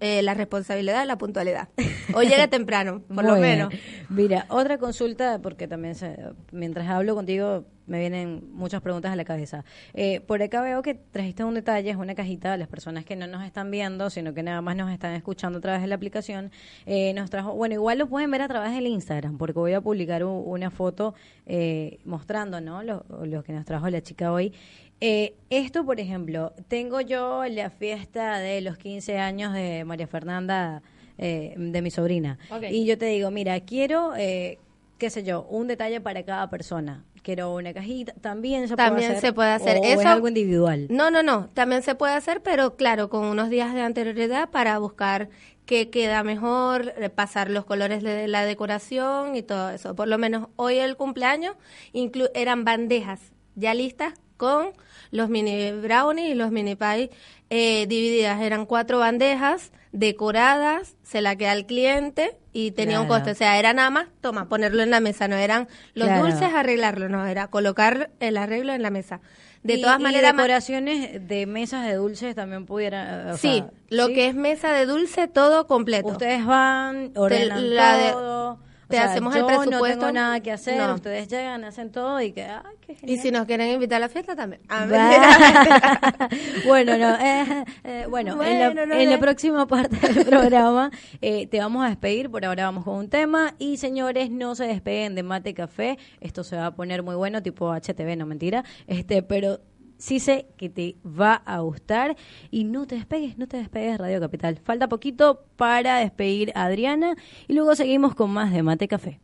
Eh, 0.00 0.22
la 0.22 0.34
responsabilidad, 0.34 1.06
la 1.06 1.16
puntualidad. 1.18 1.68
O 2.14 2.22
llegue 2.22 2.48
temprano, 2.48 3.02
por 3.14 3.22
lo 3.24 3.34
menos. 3.40 3.72
Mira, 4.08 4.46
otra 4.48 4.78
consulta, 4.78 5.38
porque 5.40 5.68
también 5.68 5.94
se- 5.94 6.18
mientras 6.50 6.88
hablo 6.88 7.14
contigo 7.14 7.64
me 7.86 8.00
vienen 8.00 8.48
muchas 8.52 8.80
preguntas 8.82 9.12
a 9.12 9.16
la 9.16 9.24
cabeza. 9.24 9.64
Eh, 9.94 10.20
por 10.20 10.42
acá 10.42 10.60
veo 10.62 10.82
que 10.82 10.94
trajiste 10.94 11.42
un 11.44 11.54
detalle, 11.54 11.90
es 11.90 11.96
una 11.96 12.14
cajita 12.16 12.56
las 12.56 12.66
personas 12.68 13.04
que 13.04 13.14
no 13.16 13.26
nos 13.28 13.44
están 13.44 13.70
viendo, 13.70 14.10
sino 14.10 14.32
que 14.34 14.42
nada 14.42 14.60
más 14.60 14.74
nos 14.76 14.90
están 14.92 15.12
escuchando 15.14 15.58
a 15.58 15.60
través 15.60 15.80
de 15.82 15.86
la 15.88 15.94
aplicación. 15.96 16.50
Eh, 16.86 17.12
nos 17.14 17.30
trajo, 17.30 17.52
bueno, 17.54 17.74
igual 17.74 17.98
lo 17.98 18.08
pueden 18.08 18.30
ver 18.30 18.42
a 18.42 18.48
través 18.48 18.72
del 18.74 18.86
Instagram, 18.88 19.38
porque 19.38 19.58
voy 19.60 19.72
a 19.74 19.80
publicar 19.80 20.24
u- 20.24 20.30
una 20.30 20.70
foto 20.70 21.14
eh, 21.46 21.98
mostrando, 22.04 22.60
¿no? 22.60 22.82
Lo, 22.82 23.04
lo 23.24 23.42
que 23.44 23.52
nos 23.52 23.64
trajo 23.64 23.88
la 23.88 24.00
chica 24.02 24.32
hoy. 24.32 24.52
Eh, 25.00 25.34
esto, 25.48 25.84
por 25.86 25.98
ejemplo, 25.98 26.52
tengo 26.68 27.00
yo 27.00 27.44
la 27.48 27.70
fiesta 27.70 28.38
de 28.38 28.60
los 28.60 28.76
15 28.76 29.18
años 29.18 29.52
de 29.54 29.84
María 29.84 30.06
Fernanda, 30.06 30.82
eh, 31.16 31.54
de 31.56 31.82
mi 31.82 31.90
sobrina. 31.90 32.38
Y 32.70 32.84
yo 32.84 32.98
te 32.98 33.06
digo, 33.06 33.30
mira, 33.30 33.58
quiero, 33.60 34.12
eh, 34.16 34.58
qué 34.98 35.08
sé 35.10 35.22
yo, 35.22 35.42
un 35.44 35.68
detalle 35.68 36.00
para 36.00 36.22
cada 36.24 36.50
persona. 36.50 37.04
Quiero 37.22 37.54
una 37.54 37.72
cajita. 37.74 38.12
También 38.20 38.66
se 38.68 38.76
También 38.76 39.08
puede 39.08 39.18
hacer. 39.18 39.20
se 39.20 39.32
puede 39.34 39.50
hacer. 39.50 39.78
O, 39.78 39.84
Eso- 39.84 40.00
es 40.00 40.06
algo 40.06 40.28
individual. 40.28 40.86
No, 40.90 41.10
no, 41.10 41.22
no. 41.22 41.48
También 41.52 41.82
se 41.82 41.94
puede 41.94 42.14
hacer, 42.14 42.42
pero 42.42 42.76
claro, 42.76 43.08
con 43.10 43.24
unos 43.26 43.50
días 43.50 43.74
de 43.74 43.82
anterioridad 43.82 44.48
para 44.50 44.78
buscar 44.78 45.28
qué 45.66 45.90
queda 45.90 46.22
mejor, 46.24 46.94
eh, 46.98 47.10
pasar 47.10 47.50
los 47.50 47.64
colores 47.66 48.02
de 48.02 48.26
la 48.26 48.44
decoración 48.44 49.36
y 49.36 49.42
todo 49.42 49.70
eso. 49.70 49.94
Por 49.94 50.08
lo 50.08 50.16
menos 50.18 50.48
hoy 50.56 50.78
el 50.78 50.96
cumpleaños 50.96 51.56
inclu- 51.94 52.30
eran 52.34 52.64
bandejas 52.64 53.20
ya 53.54 53.74
listas 53.74 54.14
con 54.38 54.70
los 55.10 55.28
mini 55.28 55.72
brownies 55.72 56.30
y 56.30 56.34
los 56.34 56.50
mini 56.50 56.76
pie 56.76 57.10
eh, 57.50 57.86
divididas. 57.88 58.40
Eran 58.40 58.66
cuatro 58.66 58.98
bandejas 58.98 59.72
decoradas, 59.92 60.96
se 61.02 61.20
la 61.20 61.36
queda 61.36 61.52
al 61.52 61.66
cliente 61.66 62.36
y 62.52 62.70
tenía 62.72 63.00
un 63.00 63.08
coste. 63.08 63.30
O 63.30 63.34
sea, 63.34 63.58
era 63.58 63.72
nada 63.72 63.90
más, 63.90 64.06
toma, 64.20 64.48
ponerlo 64.48 64.82
en 64.82 64.90
la 64.90 65.00
mesa. 65.00 65.28
No 65.28 65.36
eran 65.36 65.68
los 65.94 66.08
Claro. 66.08 66.24
dulces, 66.26 66.52
arreglarlo, 66.54 67.08
no, 67.08 67.26
era 67.26 67.48
colocar 67.48 68.10
el 68.20 68.36
arreglo 68.36 68.72
en 68.72 68.82
la 68.82 68.90
mesa. 68.90 69.20
De 69.62 69.74
Y- 69.74 69.82
todas 69.82 70.00
y 70.00 70.02
maneras, 70.02 70.32
ma- 70.34 70.42
decoraciones 70.42 71.26
de 71.28 71.46
mesas 71.46 71.86
de 71.86 71.94
dulces 71.94 72.34
también 72.34 72.66
pudiera. 72.66 73.32
o 73.34 73.36
sí, 73.36 73.58
sea, 73.58 73.70
lo 73.90 74.06
¿sí? 74.06 74.14
que 74.14 74.26
es 74.28 74.34
mesa 74.34 74.72
de 74.72 74.86
dulce, 74.86 75.28
todo 75.28 75.66
completo. 75.66 76.08
Ustedes 76.08 76.44
van, 76.46 77.12
ordenan 77.16 77.74
la 77.74 77.96
de- 77.96 78.12
todo. 78.12 78.58
Te 78.90 78.96
sea, 78.96 79.06
hacemos 79.10 79.34
el 79.34 79.40
yo 79.42 79.48
no 79.50 79.56
presupuesto. 79.62 79.98
tengo 80.00 80.12
nada 80.12 80.40
que 80.40 80.52
hacer. 80.52 80.76
No. 80.78 80.94
Ustedes 80.94 81.28
llegan, 81.28 81.64
hacen 81.64 81.90
todo 81.90 82.20
y 82.20 82.32
que. 82.32 82.44
Ay, 82.44 82.62
qué 82.80 82.96
y 83.02 83.16
si 83.18 83.30
nos 83.30 83.46
quieren 83.46 83.68
invitar 83.70 83.96
a 83.96 84.00
la 84.00 84.08
fiesta 84.08 84.36
también. 84.36 84.60
Ah, 84.68 84.86
Va. 84.90 86.28
bueno, 86.66 86.96
no, 86.98 87.14
eh, 87.16 87.64
eh, 87.84 88.06
bueno, 88.08 88.32
en, 88.42 88.58
la, 88.58 88.66
Bueno, 88.70 88.86
no 88.86 88.94
en 88.94 89.04
la 89.10 89.16
le- 89.16 89.18
próxima 89.18 89.66
parte 89.66 89.96
del 90.12 90.26
programa 90.26 90.90
eh, 91.20 91.46
te 91.46 91.58
vamos 91.60 91.84
a 91.84 91.88
despedir. 91.88 92.30
Por 92.30 92.44
ahora 92.44 92.64
vamos 92.64 92.84
con 92.84 92.96
un 92.96 93.08
tema. 93.08 93.54
Y 93.58 93.76
señores, 93.78 94.30
no 94.30 94.54
se 94.54 94.64
despeguen 94.64 95.14
de 95.14 95.22
Mate 95.22 95.54
Café. 95.54 95.98
Esto 96.20 96.44
se 96.44 96.56
va 96.56 96.66
a 96.66 96.74
poner 96.74 97.02
muy 97.02 97.14
bueno, 97.14 97.42
tipo 97.42 97.72
HTV, 97.72 98.16
no 98.16 98.26
mentira. 98.26 98.64
Este, 98.86 99.22
pero 99.22 99.60
sí 100.00 100.18
sé 100.18 100.46
que 100.56 100.68
te 100.68 100.96
va 101.04 101.34
a 101.34 101.60
gustar. 101.60 102.16
Y 102.50 102.64
no 102.64 102.86
te 102.86 102.96
despegues, 102.96 103.38
no 103.38 103.46
te 103.46 103.58
despegues 103.58 103.92
de 103.92 103.98
Radio 103.98 104.20
Capital. 104.20 104.58
Falta 104.64 104.88
poquito 104.88 105.44
para 105.56 105.98
despedir 105.98 106.52
a 106.56 106.64
Adriana. 106.64 107.14
Y 107.46 107.52
luego 107.54 107.76
seguimos 107.76 108.14
con 108.14 108.30
más 108.30 108.52
de 108.52 108.62
Mate 108.62 108.88
Café. 108.88 109.20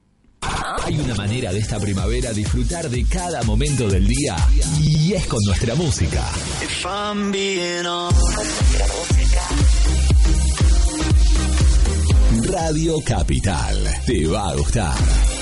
Hay 0.85 0.99
una 1.01 1.15
manera 1.15 1.53
de 1.53 1.59
esta 1.59 1.79
primavera 1.81 2.33
disfrutar 2.33 2.89
de 2.89 3.05
cada 3.05 3.43
momento 3.43 3.89
del 3.89 4.07
día 4.07 4.37
y 4.81 5.13
es 5.15 5.27
con 5.27 5.41
nuestra 5.45 5.75
música. 5.75 6.23
If 6.63 6.85
I'm 6.85 7.33
being 7.33 7.87
honest. 7.87 9.27
Radio 12.49 13.01
Capital. 13.05 13.77
Te 14.07 14.27
va 14.27 14.51
a 14.51 14.55
gustar. 14.55 15.36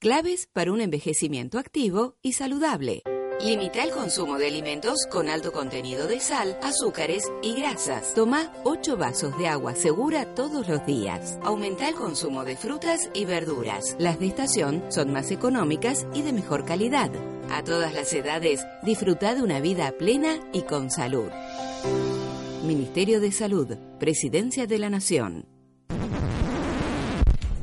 Claves 0.00 0.48
para 0.52 0.70
un 0.70 0.80
envejecimiento 0.80 1.58
activo 1.58 2.14
y 2.22 2.34
saludable. 2.34 3.02
Limita 3.44 3.82
el 3.82 3.90
consumo 3.90 4.38
de 4.38 4.46
alimentos 4.46 5.08
con 5.10 5.28
alto 5.28 5.50
contenido 5.50 6.06
de 6.06 6.20
sal, 6.20 6.56
azúcares 6.62 7.24
y 7.42 7.54
grasas. 7.54 8.14
Toma 8.14 8.52
8 8.62 8.96
vasos 8.96 9.36
de 9.38 9.48
agua 9.48 9.74
segura 9.74 10.36
todos 10.36 10.68
los 10.68 10.86
días. 10.86 11.36
Aumenta 11.42 11.88
el 11.88 11.96
consumo 11.96 12.44
de 12.44 12.56
frutas 12.56 13.10
y 13.12 13.24
verduras. 13.24 13.96
Las 13.98 14.20
de 14.20 14.28
estación 14.28 14.84
son 14.88 15.12
más 15.12 15.32
económicas 15.32 16.06
y 16.14 16.22
de 16.22 16.32
mejor 16.32 16.64
calidad. 16.64 17.10
A 17.50 17.64
todas 17.64 17.92
las 17.92 18.12
edades, 18.12 18.64
disfruta 18.84 19.34
de 19.34 19.42
una 19.42 19.58
vida 19.58 19.90
plena 19.98 20.38
y 20.52 20.62
con 20.62 20.92
salud. 20.92 21.28
Ministerio 22.64 23.20
de 23.20 23.32
Salud, 23.32 23.76
Presidencia 23.98 24.68
de 24.68 24.78
la 24.78 24.90
Nación. 24.90 25.57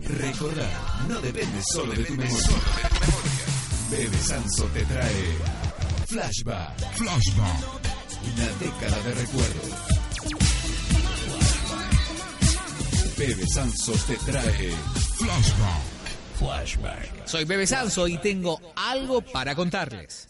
Recordar 0.07 1.07
no 1.07 1.19
depende 1.19 1.61
solo 1.73 1.93
de 1.93 2.03
tu 2.03 2.13
memoria. 2.13 2.49
Bebe 3.89 4.17
Sanso 4.17 4.65
te 4.65 4.85
trae 4.85 5.37
Flashback. 6.07 6.95
Flashback. 6.95 7.63
Una 8.23 8.47
década 8.59 9.01
de 9.03 9.13
recuerdos. 9.15 9.71
Bebe 13.17 13.47
Sanso 13.47 13.93
te 14.07 14.15
trae 14.31 14.71
Flashback. 15.17 15.95
Flashback. 16.37 17.27
Soy 17.27 17.45
Bebe 17.45 17.65
Sanso 17.65 18.07
y 18.07 18.17
tengo 18.17 18.61
algo 18.75 19.21
para 19.21 19.55
contarles. 19.55 20.27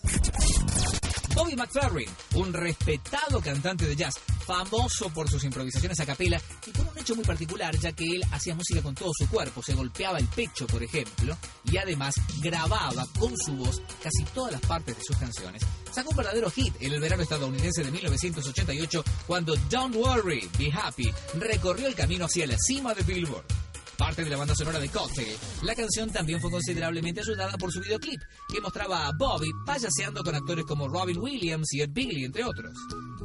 Bobby 1.36 1.54
McFerrin, 1.54 2.08
un 2.36 2.54
respetado 2.54 3.42
cantante 3.42 3.86
de 3.86 3.96
jazz, 3.96 4.16
famoso 4.46 5.10
por 5.10 5.30
sus 5.30 5.44
improvisaciones 5.44 6.00
a 6.00 6.06
capela 6.06 6.42
y 6.66 6.72
por 6.72 6.88
un 6.88 6.98
hecho 6.98 7.14
muy 7.14 7.26
particular, 7.26 7.78
ya 7.78 7.92
que 7.92 8.06
él 8.06 8.24
hacía 8.32 8.56
música 8.56 8.82
con 8.82 8.96
todo 8.96 9.12
su 9.14 9.28
cuerpo, 9.28 9.62
se 9.62 9.74
golpeaba 9.74 10.18
el 10.18 10.28
pecho, 10.28 10.66
por 10.66 10.82
ejemplo, 10.82 11.38
y 11.66 11.76
además 11.76 12.16
grababa 12.42 13.06
con 13.20 13.36
su 13.38 13.54
voz 13.58 13.82
casi 14.02 14.24
todas 14.34 14.54
las 14.54 14.62
partes 14.62 14.98
de 14.98 15.04
sus 15.04 15.18
canciones. 15.18 15.62
Sacó 15.92 16.12
un 16.12 16.16
verdadero 16.16 16.50
hit 16.52 16.74
en 16.80 16.94
el 16.94 17.02
verano 17.02 17.24
estadounidense 17.24 17.84
de 17.84 17.92
1988 17.92 19.04
cuando 19.28 19.58
Don't 19.70 19.94
Worry, 19.94 20.50
Be 20.58 20.72
Happy 20.72 21.14
recorrió 21.38 21.88
el 21.88 21.96
camino 21.96 22.26
hacia 22.26 22.48
la 22.48 22.56
cima 22.58 22.94
de 22.94 23.04
Billboard. 23.04 23.65
Parte 23.98 24.24
de 24.24 24.30
la 24.30 24.38
banda 24.38 24.56
sonora 24.56 24.80
de 24.80 24.90
Cocktail, 24.90 25.38
la 25.64 25.74
canción 25.74 26.10
también 26.10 26.42
fue 26.42 26.52
considerablemente 26.52 27.22
ayudada 27.22 27.58
por 27.58 27.72
su 27.72 27.80
videoclip, 27.80 28.20
que 28.52 28.60
mostraba 28.60 29.08
a 29.08 29.12
Bobby 29.18 29.50
payaseando 29.66 30.22
con 30.24 30.36
actores 30.36 30.66
como 30.66 30.88
Robin 30.88 31.18
Williams 31.18 31.74
y 31.74 31.82
Ed 31.82 31.92
Begley, 31.94 32.26
entre 32.26 32.44
otros. 32.44 32.74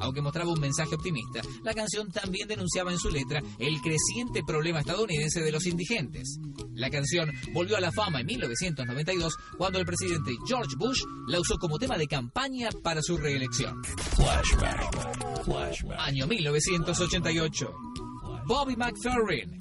Aunque 0.01 0.21
mostraba 0.21 0.53
un 0.53 0.61
mensaje 0.61 0.95
optimista, 0.95 1.41
la 1.65 1.75
canción 1.75 2.11
también 2.11 2.47
denunciaba 2.47 2.93
en 2.93 2.99
su 2.99 3.11
letra 3.11 3.43
el 3.59 3.81
creciente 3.81 4.43
problema 4.47 4.81
estadounidense 4.81 5.41
de 5.41 5.53
los 5.53 5.67
indigentes. 5.67 6.39
La 6.75 6.89
canción 6.89 7.31
volvió 7.53 7.77
a 7.77 7.81
la 7.81 7.93
fama 7.93 8.21
en 8.21 8.27
1992 8.27 9.37
cuando 9.59 9.79
el 9.79 9.87
presidente 9.87 10.33
George 10.47 10.77
Bush 10.79 11.03
la 11.27 11.41
usó 11.41 11.59
como 11.59 11.79
tema 11.79 11.99
de 11.99 12.07
campaña 12.07 12.69
para 12.83 13.03
su 13.03 13.17
reelección. 13.17 13.83
Flashback. 14.15 15.45
Flashback. 15.45 15.99
Año 15.99 16.27
1988. 16.27 17.73
Bobby 18.47 18.77
McFerrin. 18.77 19.61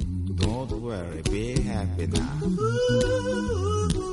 Don't 0.41 0.71
worry. 0.81 1.21
Be 1.29 1.61
happy 1.61 2.07
now. 2.07 4.10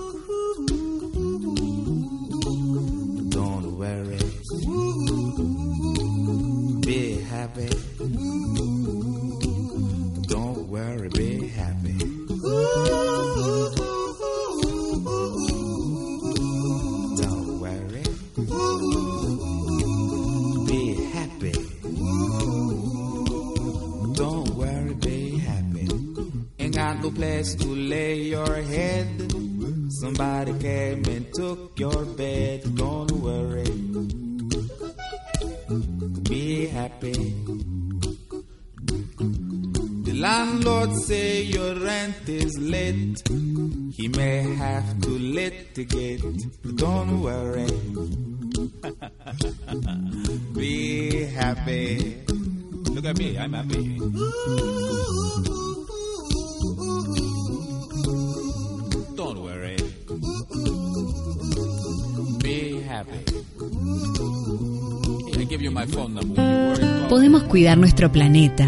Podemos 67.09 67.43
cuidar 67.45 67.79
nuestro 67.79 68.13
planeta, 68.13 68.67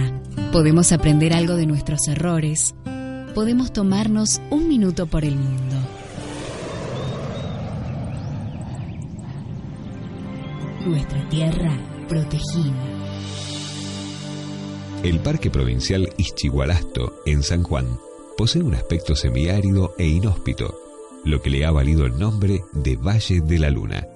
podemos 0.52 0.92
aprender 0.92 1.32
algo 1.32 1.56
de 1.56 1.66
nuestros 1.66 2.08
errores, 2.08 2.74
podemos 3.34 3.72
tomarnos 3.72 4.40
un 4.50 4.68
minuto 4.68 5.06
por 5.06 5.24
el 5.24 5.36
mundo. 5.36 5.76
Nuestra 10.86 11.28
tierra 11.28 11.78
protegida. 12.08 12.72
El 15.02 15.18
Parque 15.20 15.50
Provincial 15.50 16.08
Ischigualasto, 16.18 17.22
en 17.24 17.42
San 17.42 17.62
Juan, 17.62 17.86
posee 18.36 18.62
un 18.62 18.74
aspecto 18.74 19.14
semiárido 19.14 19.94
e 19.98 20.06
inhóspito, 20.06 20.78
lo 21.24 21.40
que 21.40 21.50
le 21.50 21.64
ha 21.64 21.70
valido 21.70 22.04
el 22.04 22.18
nombre 22.18 22.62
de 22.72 22.96
Valle 22.96 23.40
de 23.40 23.58
la 23.58 23.70
Luna. 23.70 24.06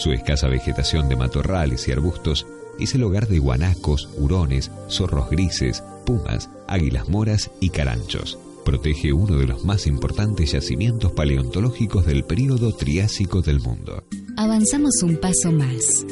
Su 0.00 0.12
escasa 0.12 0.48
vegetación 0.48 1.10
de 1.10 1.16
matorrales 1.16 1.86
y 1.86 1.92
arbustos 1.92 2.46
es 2.78 2.94
el 2.94 3.02
hogar 3.02 3.28
de 3.28 3.38
guanacos, 3.38 4.08
hurones, 4.16 4.70
zorros 4.88 5.28
grises, 5.28 5.84
pumas, 6.06 6.48
águilas 6.66 7.10
moras 7.10 7.50
y 7.60 7.68
caranchos. 7.68 8.38
Protege 8.64 9.12
uno 9.12 9.36
de 9.36 9.46
los 9.46 9.62
más 9.66 9.86
importantes 9.86 10.52
yacimientos 10.52 11.12
paleontológicos 11.12 12.06
del 12.06 12.24
período 12.24 12.72
Triásico 12.74 13.42
del 13.42 13.60
mundo. 13.60 14.02
Avanzamos 14.38 15.02
un 15.02 15.18
paso 15.18 15.52
más. 15.52 16.06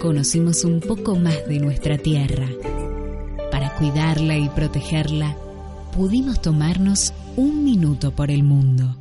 Conocimos 0.00 0.62
un 0.62 0.78
poco 0.78 1.16
más 1.16 1.48
de 1.48 1.58
nuestra 1.58 1.98
tierra. 1.98 2.48
Para 3.50 3.74
cuidarla 3.74 4.38
y 4.38 4.48
protegerla, 4.50 5.36
pudimos 5.92 6.40
tomarnos 6.40 7.12
un 7.34 7.64
minuto 7.64 8.12
por 8.12 8.30
el 8.30 8.44
mundo. 8.44 8.96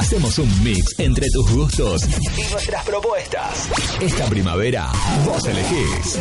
Hacemos 0.00 0.38
un 0.38 0.64
mix 0.64 0.98
entre 0.98 1.28
tus 1.28 1.52
gustos 1.52 2.02
y 2.06 2.50
nuestras 2.50 2.82
propuestas. 2.86 3.68
Esta 4.00 4.26
primavera, 4.28 4.90
vos 5.26 5.44
elegís. 5.44 6.18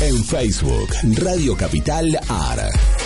En 0.00 0.24
Facebook, 0.24 0.90
Radio 1.20 1.56
Capital 1.56 2.20
AR. 2.28 2.97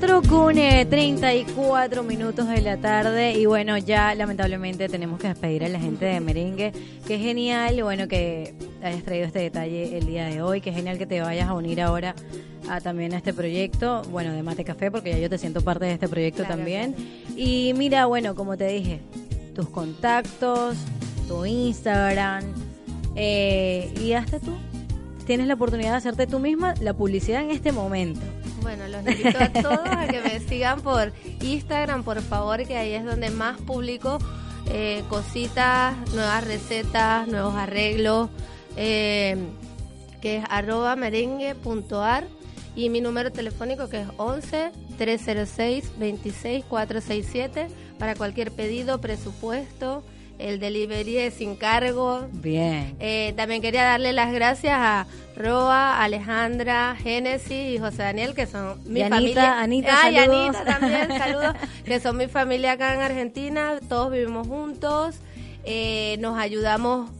Cuatro 0.00 0.22
con 0.22 0.56
eh, 0.58 0.86
34 0.86 2.04
minutos 2.04 2.46
de 2.46 2.62
la 2.62 2.76
tarde 2.76 3.32
y 3.32 3.46
bueno, 3.46 3.76
ya 3.78 4.14
lamentablemente 4.14 4.88
tenemos 4.88 5.18
que 5.18 5.26
despedir 5.26 5.64
a 5.64 5.68
la 5.68 5.80
gente 5.80 6.04
de 6.04 6.20
Merengue. 6.20 6.72
Qué 7.04 7.18
genial, 7.18 7.82
bueno, 7.82 8.06
que 8.06 8.54
hayas 8.80 9.02
traído 9.02 9.26
este 9.26 9.40
detalle 9.40 9.98
el 9.98 10.06
día 10.06 10.26
de 10.26 10.40
hoy. 10.40 10.60
Qué 10.60 10.72
genial 10.72 10.98
que 10.98 11.06
te 11.06 11.20
vayas 11.20 11.48
a 11.48 11.54
unir 11.54 11.82
ahora 11.82 12.14
a, 12.68 12.80
también 12.80 13.12
a 13.12 13.16
este 13.16 13.34
proyecto, 13.34 14.02
bueno, 14.12 14.32
de 14.32 14.44
Mate 14.44 14.62
Café, 14.62 14.92
porque 14.92 15.10
ya 15.10 15.18
yo 15.18 15.28
te 15.28 15.36
siento 15.36 15.62
parte 15.62 15.86
de 15.86 15.94
este 15.94 16.06
proyecto 16.06 16.44
Claro 16.44 16.58
también. 16.58 16.94
Y 17.36 17.72
mira, 17.76 18.06
bueno, 18.06 18.36
como 18.36 18.56
te 18.56 18.68
dije, 18.68 19.00
tus 19.52 19.68
contactos, 19.68 20.76
tu 21.26 21.44
Instagram, 21.44 22.44
eh, 23.16 23.92
y 24.00 24.12
hasta 24.12 24.38
tú. 24.38 24.52
Tienes 25.26 25.48
la 25.48 25.54
oportunidad 25.54 25.90
de 25.90 25.96
hacerte 25.96 26.28
tú 26.28 26.38
misma 26.38 26.74
la 26.80 26.94
publicidad 26.94 27.42
en 27.42 27.50
este 27.50 27.72
momento. 27.72 28.20
Bueno, 28.62 28.88
los 28.88 29.06
invito 29.06 29.38
a 29.38 29.48
todos 29.50 29.88
a 29.88 30.06
que 30.08 30.20
me 30.20 30.40
sigan 30.40 30.80
por 30.80 31.12
Instagram, 31.40 32.02
por 32.02 32.20
favor, 32.20 32.66
que 32.66 32.76
ahí 32.76 32.92
es 32.92 33.04
donde 33.04 33.30
más 33.30 33.60
publico 33.60 34.18
eh, 34.70 35.02
cositas, 35.08 35.96
nuevas 36.12 36.44
recetas, 36.44 37.26
nuevos 37.28 37.54
arreglos, 37.54 38.28
eh, 38.76 39.36
que 40.20 40.38
es 40.38 40.44
arroba 40.50 40.96
merengue.ar 40.96 42.24
y 42.76 42.90
mi 42.90 43.00
número 43.00 43.32
telefónico 43.32 43.88
que 43.88 44.02
es 44.02 44.08
11 44.18 44.72
306 44.98 45.92
26 45.98 46.64
467 46.64 47.68
para 47.98 48.14
cualquier 48.14 48.52
pedido, 48.52 49.00
presupuesto. 49.00 50.02
El 50.38 50.60
delivery 50.60 51.16
es 51.18 51.34
sin 51.34 51.56
cargo, 51.56 52.28
Bien. 52.32 52.94
eh, 53.00 53.34
también 53.36 53.60
quería 53.60 53.82
darle 53.84 54.12
las 54.12 54.32
gracias 54.32 54.74
a 54.76 55.06
Roa, 55.36 56.02
Alejandra, 56.02 56.96
Génesis 56.96 57.74
y 57.74 57.78
José 57.78 57.98
Daniel, 58.04 58.34
que 58.34 58.46
son 58.46 58.80
mi 58.84 59.00
Y 59.00 59.02
Anita, 59.02 59.16
familia. 59.16 59.60
Anita, 59.60 59.98
Ah, 60.02 60.10
y. 60.10 60.16
Anita 60.16 60.64
también, 60.64 61.08
saludos. 61.18 61.54
Que 61.84 62.00
son 62.00 62.16
mi 62.16 62.26
familia 62.28 62.72
acá 62.72 62.94
en 62.94 63.00
Argentina. 63.00 63.78
Todos 63.88 64.12
vivimos 64.12 64.46
juntos. 64.46 65.16
eh, 65.64 66.16
nos 66.20 66.38
ayudamos. 66.38 67.10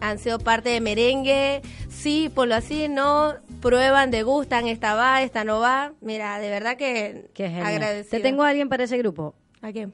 Han 0.00 0.18
sido 0.18 0.38
parte 0.38 0.70
de 0.70 0.80
merengue. 0.80 1.62
Sí, 1.88 2.30
por 2.34 2.48
lo 2.48 2.54
así, 2.56 2.88
no. 2.88 3.34
Prueban, 3.60 4.10
degustan. 4.10 4.66
Esta 4.66 4.94
va, 4.94 5.22
esta 5.22 5.44
no 5.44 5.60
va. 5.60 5.92
Mira, 6.00 6.38
de 6.40 6.48
verdad 6.50 6.76
que 6.76 7.26
Qué. 7.34 8.04
Te 8.10 8.20
tengo 8.20 8.42
a 8.42 8.48
alguien 8.48 8.68
para 8.68 8.84
ese 8.84 8.98
grupo. 8.98 9.34
¿A 9.60 9.70
quién? 9.70 9.92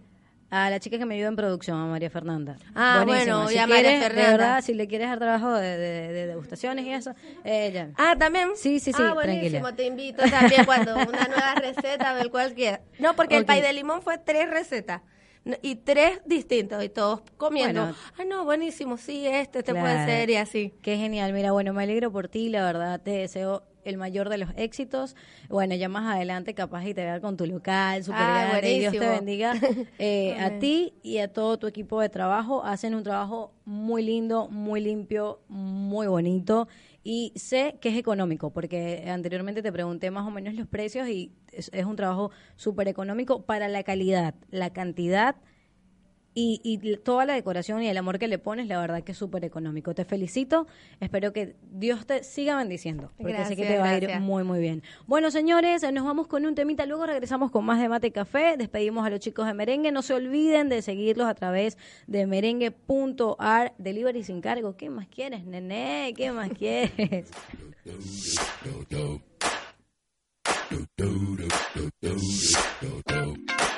A 0.51 0.71
la 0.71 0.81
chica 0.81 0.97
que 0.99 1.05
me 1.05 1.15
ayuda 1.15 1.29
en 1.29 1.37
producción, 1.37 1.79
a 1.79 1.85
María 1.87 2.09
Fernanda. 2.09 2.57
Ah, 2.75 3.05
bueno, 3.07 3.49
si 3.49 3.55
ya 3.57 3.67
María 3.67 3.83
quieres, 3.91 4.03
Fernanda. 4.03 4.31
De 4.31 4.37
verdad, 4.39 4.61
si 4.65 4.73
le 4.75 4.89
quieres 4.89 5.09
dar 5.09 5.19
trabajo 5.19 5.53
de, 5.53 5.77
de- 5.77 6.13
de 6.13 6.27
degustaciones 6.27 6.87
y 6.87 6.93
eso, 6.93 7.15
ella. 7.45 7.91
Ah, 7.97 8.17
también. 8.19 8.51
Sí, 8.57 8.81
sí, 8.81 8.93
sí, 8.95 9.03
Ah, 9.05 9.13
buenísimo. 9.13 9.69
tranquila. 9.69 9.77
Te 9.77 9.85
invito 9.87 10.23
también 10.31 10.65
cuando 10.65 10.97
una 11.09 11.29
nueva 11.29 11.55
receta, 11.57 12.15
ver 12.15 12.31
cuál 12.31 12.55
quieras. 12.55 12.81
No, 12.99 13.15
porque 13.15 13.37
el 13.37 13.45
pay 13.45 13.61
de 13.61 13.73
limón 13.75 14.01
fue 14.01 14.17
tres 14.19 14.49
recetas. 14.49 15.03
Y 15.63 15.77
tres 15.77 16.21
distintos, 16.27 16.83
y 16.85 16.89
todos 16.91 17.23
comiendo. 17.39 17.81
Bueno. 17.83 17.97
ah, 18.19 18.25
no, 18.27 18.45
buenísimo, 18.45 18.97
sí, 18.99 19.27
este, 19.27 19.61
este 19.61 19.75
puede 19.75 20.05
ser, 20.05 20.29
y 20.31 20.37
así. 20.37 20.75
Qué 20.83 20.97
genial. 20.99 21.33
Mira, 21.33 21.53
bueno, 21.53 21.73
me 21.73 21.83
alegro 21.85 22.11
por 22.13 22.29
ti, 22.29 22.49
la 22.51 22.65
verdad. 22.65 23.01
Te 23.01 23.13
deseo 23.13 23.63
el 23.91 23.97
mayor 23.99 24.29
de 24.29 24.39
los 24.39 24.51
éxitos. 24.57 25.17
Bueno, 25.49 25.75
ya 25.75 25.89
más 25.89 26.15
adelante 26.15 26.55
capaz 26.55 26.85
y 26.87 26.95
te 26.95 27.03
vea 27.05 27.21
con 27.21 27.37
tu 27.37 27.47
local, 27.47 28.03
súper 28.05 28.21
Ah, 28.23 28.47
grande. 28.51 28.73
y 28.73 28.79
Dios 28.81 28.93
te 28.93 28.99
bendiga 29.09 29.53
eh, 29.99 30.37
a 30.39 30.59
ti 30.59 30.95
y 31.03 31.19
a 31.19 31.33
todo 31.33 31.59
tu 31.59 31.67
equipo 31.67 32.01
de 32.01 32.09
trabajo. 32.09 32.65
Hacen 32.65 32.95
un 32.95 33.03
trabajo 33.03 33.53
muy 33.65 34.03
lindo, 34.03 34.49
muy 34.49 34.81
limpio, 34.81 35.41
muy 35.49 36.07
bonito. 36.07 36.69
Y 37.05 37.33
sé 37.37 37.77
que 37.81 37.89
es 37.89 37.97
económico, 37.97 38.51
porque 38.51 39.05
anteriormente 39.09 39.63
te 39.63 39.73
pregunté 39.73 40.11
más 40.11 40.27
o 40.27 40.31
menos 40.31 40.55
los 40.55 40.67
precios 40.67 41.09
y 41.09 41.33
es, 41.53 41.71
es 41.73 41.87
un 41.87 41.97
trabajo 41.97 42.31
súper 42.57 42.89
económico 42.89 43.43
para 43.47 43.69
la 43.69 43.83
calidad, 43.83 44.35
la 44.51 44.71
cantidad 44.71 45.37
y, 46.41 46.61
y 46.63 46.97
toda 46.99 47.25
la 47.25 47.35
decoración 47.35 47.83
y 47.83 47.89
el 47.89 47.97
amor 47.97 48.21
que 48.21 48.29
le 48.29 48.39
pones, 48.39 48.69
la 48.69 48.81
verdad 48.81 49.03
que 49.03 49.11
es 49.11 49.19
súper 49.19 49.45
económico. 49.45 49.93
Te 49.93 50.05
felicito, 50.05 50.69
espero 51.01 51.33
que 51.33 51.57
Dios 51.73 52.07
te 52.07 52.23
siga 52.23 52.57
bendiciendo, 52.57 53.11
porque 53.19 53.45
sé 53.45 53.57
que 53.57 53.63
Gracias, 53.63 53.69
te 53.69 53.79
va 53.79 53.91
a 53.91 53.97
ir 53.97 54.03
gracias. 54.03 54.23
muy, 54.23 54.45
muy 54.45 54.61
bien. 54.61 54.85
Bueno, 55.09 55.33
señores, 55.33 55.83
nos 55.93 56.05
vamos 56.05 56.29
con 56.29 56.47
un 56.47 56.55
temita, 56.55 56.87
luego 56.87 57.07
regresamos 57.07 57.51
con 57.51 57.65
más 57.65 57.81
de 57.81 57.89
Mate 57.89 58.13
Café, 58.13 58.57
despedimos 58.57 59.05
a 59.05 59.11
los 59.11 59.19
chicos 59.19 59.49
de 59.49 59.55
Merengue, 59.55 59.91
no 59.91 60.03
se 60.03 60.15
olviden 60.15 60.69
de 60.69 60.81
seguirlos 60.81 61.27
a 61.27 61.35
través 61.35 61.77
de 62.07 62.25
merengue.ar, 62.29 63.75
delivery 63.79 64.23
sin 64.23 64.41
cargo. 64.41 64.77
¿Qué 64.77 64.91
más 64.91 65.09
quieres, 65.09 65.45
nene? 65.45 66.15
¿Qué 66.17 66.31
más 66.31 66.51
quieres? 66.51 67.27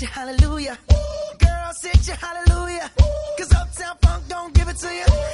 Girls 0.00 0.08
hit 0.08 0.16
you, 0.16 0.20
hallelujah. 0.22 0.78
Girls 1.38 1.82
hit 1.82 2.08
you, 2.08 2.14
hallelujah. 2.14 2.90
Cause 3.36 3.52
Uptown 3.52 3.96
Funk 4.00 4.24
don't 4.28 4.54
give 4.54 4.68
it 4.68 4.76
to 4.78 4.94
you. 4.94 5.04
Cause 5.04 5.29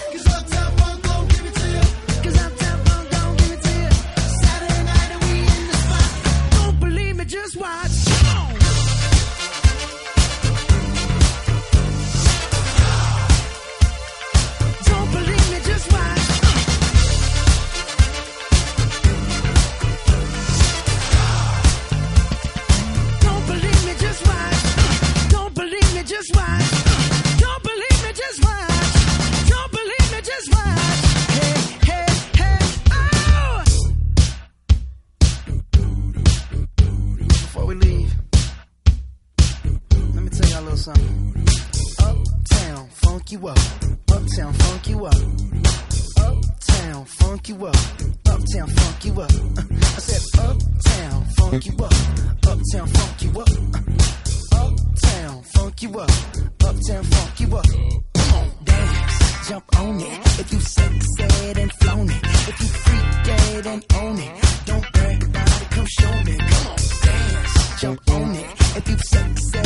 jump 67.79 68.11
on 68.11 68.35
it. 68.35 68.77
If 68.77 68.89
you 68.89 68.99
sexed 68.99 69.66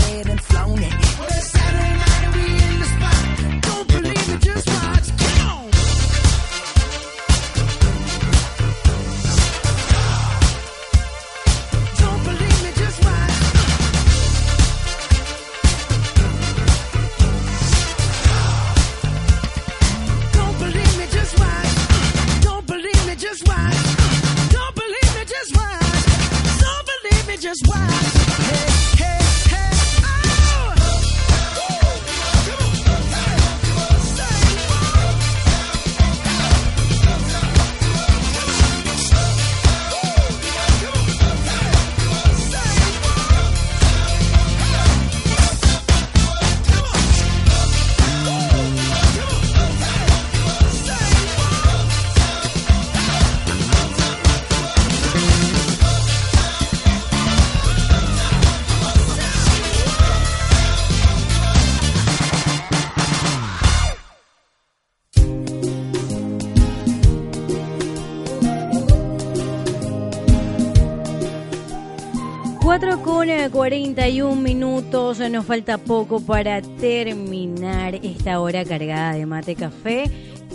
4 73.41 73.51
con 73.51 73.73
eh, 73.73 73.95
41 73.95 74.37
minutos, 74.37 75.19
nos 75.31 75.47
falta 75.47 75.79
poco 75.79 76.21
para 76.21 76.61
terminar 76.61 77.95
esta 77.95 78.39
hora 78.39 78.65
cargada 78.67 79.15
de 79.15 79.25
mate 79.25 79.55
café. 79.55 80.11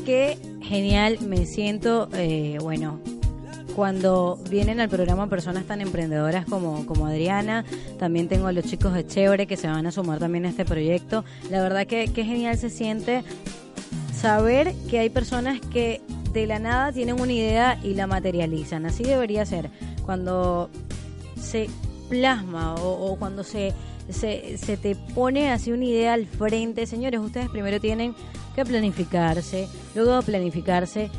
Qué 0.06 0.38
genial 0.62 1.18
me 1.22 1.48
siento, 1.48 2.10
eh, 2.14 2.58
bueno, 2.62 3.00
cuando 3.76 4.38
vienen 4.52 4.80
al 4.80 4.90
programa 4.90 5.28
personas 5.28 5.66
tan 5.66 5.82
emprendedoras 5.82 6.46
como, 6.46 6.86
como 6.86 7.08
Adriana, 7.08 7.66
también 7.98 8.28
tengo 8.28 8.48
a 8.48 8.52
los 8.52 8.66
chicos 8.66 8.94
de 8.94 9.08
Chévere 9.08 9.48
que 9.48 9.58
se 9.58 9.68
van 9.68 9.88
a 9.88 9.92
sumar 9.92 10.20
también 10.20 10.46
a 10.46 10.50
este 10.50 10.64
proyecto. 10.64 11.26
La 11.50 11.64
verdad 11.64 11.88
que 11.88 12.08
genial 12.08 12.58
se 12.58 12.70
siente 12.70 13.24
saber 14.16 14.76
que 14.90 15.00
hay 15.00 15.10
personas 15.10 15.60
que 15.60 16.02
de 16.34 16.46
la 16.46 16.60
nada 16.60 16.92
tienen 16.92 17.20
una 17.20 17.34
idea 17.34 17.80
y 17.84 17.96
la 17.96 18.06
materializan. 18.06 18.86
Así 18.86 19.04
debería 19.04 19.44
ser. 19.46 19.72
Cuando 20.06 20.70
se 21.42 21.68
plasma 22.10 22.76
o, 22.76 23.16
cuando 23.18 23.44
se, 23.44 23.74
se, 24.10 24.78
te 24.78 24.96
pone 24.96 25.52
así 25.52 25.72
una 25.72 25.86
idea 25.86 26.14
al 26.14 26.26
frente, 26.26 26.86
señores, 26.86 27.20
ustedes 27.20 27.50
primero 27.50 27.80
tienen 27.80 28.16
que 28.56 28.66
planificarse, 28.66 29.68
luego 29.94 30.22
planificarse, 30.22 31.10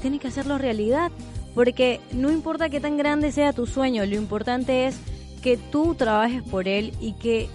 tienen 0.00 0.18
que 0.18 0.28
hacerlo 0.28 0.58
realidad, 0.58 1.10
porque 1.54 2.00
no 2.12 2.30
importa 2.30 2.68
qué 2.68 2.80
tan 2.80 2.96
grande 2.96 3.32
sea 3.32 3.52
tu 3.52 3.66
sueño, 3.66 4.04
lo 4.06 4.16
importante 4.16 4.86
es 4.86 4.96
que 5.42 5.56
tú 5.56 5.94
trabajes 5.94 6.42
por 6.42 6.68
él 6.68 6.92
y 7.00 7.14
que 7.14 7.48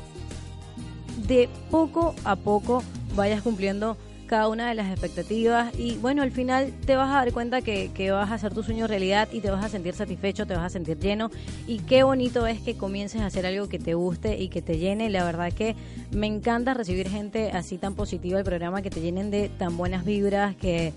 de 1.27 1.49
poco 1.69 2.15
a 2.23 2.35
poco 2.35 2.83
vayas 3.15 3.41
cumpliendo 3.41 3.97
cada 4.25 4.47
una 4.47 4.67
de 4.69 4.75
las 4.75 4.89
expectativas 4.89 5.77
y 5.77 5.97
bueno, 5.97 6.21
al 6.21 6.31
final 6.31 6.73
te 6.85 6.95
vas 6.95 7.09
a 7.09 7.15
dar 7.15 7.31
cuenta 7.31 7.61
que, 7.61 7.91
que, 7.93 8.11
vas 8.11 8.31
a 8.31 8.35
hacer 8.35 8.53
tu 8.53 8.63
sueño 8.63 8.87
realidad 8.87 9.27
y 9.31 9.41
te 9.41 9.51
vas 9.51 9.63
a 9.63 9.69
sentir 9.69 9.93
satisfecho, 9.93 10.45
te 10.45 10.55
vas 10.55 10.63
a 10.63 10.69
sentir 10.69 10.97
lleno 10.99 11.31
y 11.67 11.79
qué 11.79 12.03
bonito 12.03 12.47
es 12.47 12.59
que 12.59 12.75
comiences 12.75 13.21
a 13.21 13.27
hacer 13.27 13.45
algo 13.45 13.69
que 13.69 13.79
te 13.79 13.93
guste 13.93 14.37
y 14.37 14.49
que 14.49 14.61
te 14.61 14.77
llene. 14.77 15.09
La 15.09 15.23
verdad 15.23 15.51
que 15.53 15.75
me 16.11 16.27
encanta 16.27 16.73
recibir 16.73 17.09
gente 17.09 17.51
así 17.51 17.77
tan 17.77 17.95
positiva 17.95 18.39
al 18.39 18.43
programa, 18.43 18.81
que 18.81 18.89
te 18.89 19.01
llenen 19.01 19.31
de 19.31 19.49
tan 19.49 19.77
buenas 19.77 20.05
vibras, 20.05 20.55
que 20.55 20.93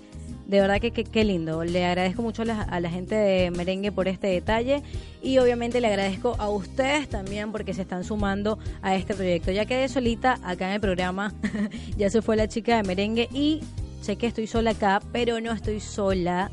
de 0.49 0.59
verdad 0.59 0.81
que 0.81 0.91
qué 0.91 1.23
lindo. 1.23 1.63
Le 1.63 1.85
agradezco 1.85 2.23
mucho 2.23 2.41
a 2.41 2.45
la, 2.45 2.61
a 2.63 2.79
la, 2.79 2.89
gente 2.89 3.13
de 3.13 3.51
Merengue 3.51 3.91
por 3.91 4.07
este 4.07 4.27
detalle 4.27 4.81
y 5.21 5.37
obviamente 5.37 5.79
le 5.79 5.87
agradezco 5.87 6.35
a 6.39 6.49
ustedes 6.49 7.07
también 7.07 7.51
porque 7.51 7.75
se 7.75 7.83
están 7.83 8.03
sumando 8.03 8.57
a 8.81 8.95
este 8.95 9.13
proyecto. 9.13 9.51
Ya 9.51 9.65
quedé 9.65 9.87
solita 9.87 10.39
acá 10.43 10.69
en 10.69 10.73
el 10.73 10.81
programa, 10.81 11.35
ya 11.97 12.09
se 12.09 12.23
fue 12.23 12.35
la 12.35 12.47
chica 12.47 12.77
de 12.77 12.83
Merengue 12.83 13.29
y 13.31 13.61
sé 14.01 14.15
que 14.15 14.25
estoy 14.25 14.47
sola 14.47 14.71
acá, 14.71 15.01
pero 15.11 15.39
no 15.39 15.51
estoy 15.51 15.79
sola 15.79 16.49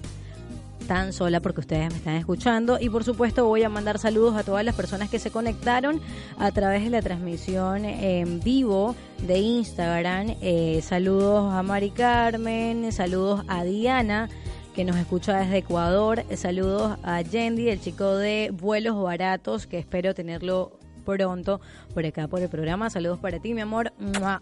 tan 0.87 1.13
sola 1.13 1.41
porque 1.41 1.61
ustedes 1.61 1.91
me 1.91 1.99
están 1.99 2.15
escuchando 2.15 2.79
y 2.81 2.89
por 2.89 3.05
supuesto 3.05 3.45
voy 3.47 3.63
a 3.63 3.69
mandar 3.69 3.99
saludos 3.99 4.37
a 4.37 4.45
todas 4.45 4.65
las 4.65 4.75
personas 4.75 5.11
que 5.11 5.19
se 5.19 5.31
conectaron 5.31 6.01
a 6.39 6.51
través 6.53 6.85
de 6.85 6.91
la 6.91 7.03
transmisión 7.03 7.85
en 7.85 8.41
vivo 8.41 8.95
de 9.27 9.39
Instagram. 9.39 10.37
Eh, 10.41 10.81
saludos 10.83 11.53
a 11.53 11.63
Mari 11.63 11.91
Carmen, 11.91 12.91
saludos 12.93 13.43
a 13.49 13.65
Diana 13.65 14.29
que 14.75 14.85
nos 14.85 14.97
escucha 14.97 15.39
desde 15.39 15.59
Ecuador, 15.59 16.23
saludos 16.37 16.99
a 17.03 17.23
Yendi, 17.23 17.71
el 17.71 17.81
chico 17.81 18.17
de 18.17 18.51
vuelos 18.53 19.03
baratos 19.03 19.67
que 19.67 19.79
espero 19.79 20.15
tenerlo 20.15 20.79
pronto 21.07 21.63
por 21.95 22.05
acá 22.05 22.29
por 22.29 22.43
el 22.43 22.51
programa. 22.51 22.91
Saludos 22.91 23.19
para 23.19 23.41
ti, 23.41 23.55
mi 23.55 23.63
amor. 23.63 23.95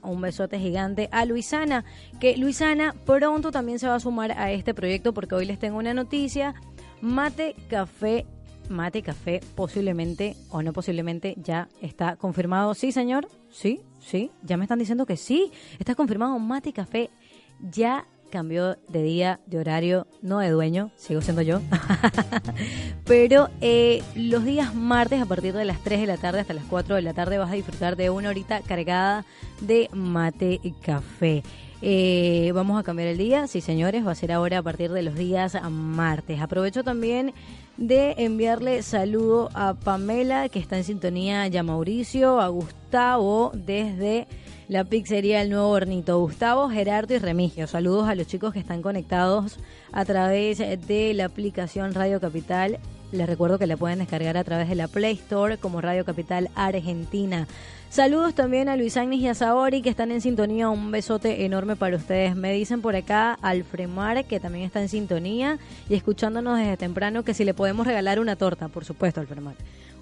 Un 0.02 0.20
besote 0.20 0.58
gigante 0.58 1.08
a 1.12 1.24
Luisana, 1.24 1.84
que 2.18 2.36
Luisana 2.36 2.94
pronto 3.04 3.52
también 3.52 3.78
se 3.78 3.86
va 3.86 3.94
a 3.94 4.00
sumar 4.00 4.32
a 4.32 4.50
este 4.50 4.74
proyecto 4.74 5.14
porque 5.14 5.36
hoy 5.36 5.44
les 5.46 5.60
tengo 5.60 5.78
una 5.78 5.94
noticia. 5.94 6.54
Mate 7.00 7.54
Café, 7.68 8.26
Mate 8.68 9.02
Café 9.02 9.40
posiblemente 9.54 10.36
o 10.48 10.62
no 10.62 10.72
posiblemente 10.72 11.34
ya 11.36 11.68
está 11.80 12.16
confirmado. 12.16 12.74
Sí, 12.74 12.90
señor. 12.90 13.28
Sí, 13.50 13.82
sí. 14.00 14.32
Ya 14.42 14.56
me 14.56 14.64
están 14.64 14.78
diciendo 14.78 15.06
que 15.06 15.16
sí. 15.16 15.52
Está 15.78 15.94
confirmado 15.94 16.38
Mate 16.38 16.72
Café 16.72 17.10
ya 17.60 18.06
cambió 18.34 18.76
de 18.88 19.02
día, 19.04 19.38
de 19.46 19.58
horario, 19.58 20.08
no 20.20 20.40
de 20.40 20.50
dueño, 20.50 20.90
sigo 20.96 21.22
siendo 21.22 21.40
yo. 21.40 21.60
Pero 23.06 23.48
eh, 23.60 24.02
los 24.16 24.44
días 24.44 24.74
martes 24.74 25.22
a 25.22 25.26
partir 25.26 25.54
de 25.54 25.64
las 25.64 25.78
3 25.84 26.00
de 26.00 26.06
la 26.08 26.16
tarde 26.16 26.40
hasta 26.40 26.52
las 26.52 26.64
4 26.64 26.96
de 26.96 27.02
la 27.02 27.14
tarde 27.14 27.38
vas 27.38 27.52
a 27.52 27.54
disfrutar 27.54 27.94
de 27.94 28.10
una 28.10 28.30
horita 28.30 28.60
cargada 28.60 29.24
de 29.60 29.88
mate 29.92 30.58
y 30.64 30.72
café. 30.72 31.44
Eh, 31.80 32.50
vamos 32.54 32.80
a 32.80 32.82
cambiar 32.82 33.08
el 33.08 33.18
día, 33.18 33.46
sí 33.46 33.60
señores, 33.60 34.04
va 34.04 34.10
a 34.10 34.16
ser 34.16 34.32
ahora 34.32 34.58
a 34.58 34.62
partir 34.62 34.90
de 34.90 35.02
los 35.02 35.14
días 35.14 35.56
martes. 35.70 36.40
Aprovecho 36.40 36.82
también 36.82 37.34
de 37.76 38.16
enviarle 38.18 38.82
saludo 38.82 39.48
a 39.54 39.74
Pamela, 39.74 40.48
que 40.48 40.58
está 40.58 40.76
en 40.76 40.82
sintonía, 40.82 41.46
ya 41.46 41.62
Mauricio, 41.62 42.40
a 42.40 42.48
Gustavo 42.48 43.52
desde 43.54 44.26
la 44.68 44.84
pizzería 44.84 45.42
El 45.42 45.50
Nuevo 45.50 45.68
Hornito. 45.68 46.18
Gustavo, 46.18 46.68
Gerardo 46.70 47.14
y 47.14 47.18
Remigio. 47.18 47.66
Saludos 47.66 48.08
a 48.08 48.14
los 48.14 48.26
chicos 48.26 48.52
que 48.52 48.58
están 48.58 48.82
conectados 48.82 49.58
a 49.92 50.04
través 50.04 50.58
de 50.58 51.12
la 51.14 51.26
aplicación 51.26 51.92
Radio 51.94 52.20
Capital. 52.20 52.78
Les 53.12 53.26
recuerdo 53.26 53.58
que 53.58 53.66
la 53.66 53.76
pueden 53.76 53.98
descargar 53.98 54.36
a 54.36 54.44
través 54.44 54.68
de 54.68 54.74
la 54.74 54.88
Play 54.88 55.14
Store 55.14 55.58
como 55.58 55.80
Radio 55.80 56.04
Capital 56.04 56.50
Argentina. 56.54 57.46
Saludos 57.90 58.34
también 58.34 58.68
a 58.68 58.76
Luis 58.76 58.96
Agnes 58.96 59.20
y 59.20 59.28
a 59.28 59.34
Saori 59.34 59.82
que 59.82 59.90
están 59.90 60.10
en 60.10 60.20
sintonía. 60.20 60.68
Un 60.68 60.90
besote 60.90 61.44
enorme 61.44 61.76
para 61.76 61.96
ustedes. 61.96 62.34
Me 62.34 62.52
dicen 62.52 62.80
por 62.80 62.96
acá 62.96 63.38
Alfremar 63.40 64.24
que 64.24 64.40
también 64.40 64.64
está 64.64 64.80
en 64.80 64.88
sintonía 64.88 65.58
y 65.88 65.94
escuchándonos 65.94 66.58
desde 66.58 66.76
temprano 66.76 67.22
que 67.22 67.34
si 67.34 67.44
le 67.44 67.54
podemos 67.54 67.86
regalar 67.86 68.18
una 68.18 68.34
torta, 68.34 68.68
por 68.68 68.84
supuesto, 68.84 69.20
Alfremar 69.20 69.54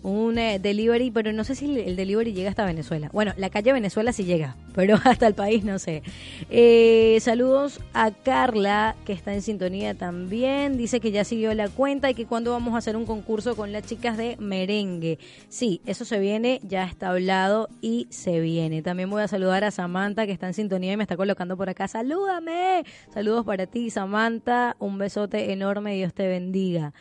un 0.02 0.38
eh, 0.38 0.58
delivery, 0.58 1.10
pero 1.10 1.32
no 1.32 1.44
sé 1.44 1.54
si 1.54 1.78
el 1.80 1.96
delivery 1.96 2.32
llega 2.32 2.50
hasta 2.50 2.64
Venezuela. 2.64 3.08
Bueno, 3.12 3.32
la 3.36 3.50
calle 3.50 3.72
Venezuela 3.72 4.12
sí 4.12 4.24
llega, 4.24 4.56
pero 4.74 4.98
hasta 5.04 5.26
el 5.26 5.34
país 5.34 5.64
no 5.64 5.78
sé. 5.78 6.02
Eh, 6.50 7.18
saludos 7.20 7.80
a 7.94 8.10
Carla, 8.10 8.96
que 9.04 9.12
está 9.12 9.32
en 9.32 9.42
sintonía 9.42 9.94
también. 9.94 10.76
Dice 10.76 11.00
que 11.00 11.12
ya 11.12 11.24
siguió 11.24 11.54
la 11.54 11.68
cuenta 11.68 12.10
y 12.10 12.14
que 12.14 12.26
cuando 12.26 12.52
vamos 12.52 12.74
a 12.74 12.78
hacer 12.78 12.96
un 12.96 13.06
concurso 13.06 13.56
con 13.56 13.72
las 13.72 13.84
chicas 13.84 14.16
de 14.16 14.36
merengue. 14.38 15.18
Sí, 15.48 15.80
eso 15.86 16.04
se 16.04 16.18
viene, 16.18 16.60
ya 16.62 16.84
está 16.84 17.10
hablado 17.10 17.68
y 17.80 18.06
se 18.10 18.40
viene. 18.40 18.82
También 18.82 19.10
voy 19.10 19.22
a 19.22 19.28
saludar 19.28 19.64
a 19.64 19.70
Samantha, 19.70 20.26
que 20.26 20.32
está 20.32 20.46
en 20.46 20.54
sintonía 20.54 20.92
y 20.92 20.96
me 20.96 21.04
está 21.04 21.16
colocando 21.16 21.56
por 21.56 21.68
acá. 21.68 21.86
¡Salúdame! 21.88 22.84
Saludos 23.12 23.44
para 23.44 23.66
ti, 23.66 23.90
Samantha. 23.90 24.76
Un 24.78 24.98
besote 24.98 25.52
enorme, 25.52 25.94
Dios 25.94 26.12
te 26.12 26.26
bendiga. 26.26 26.92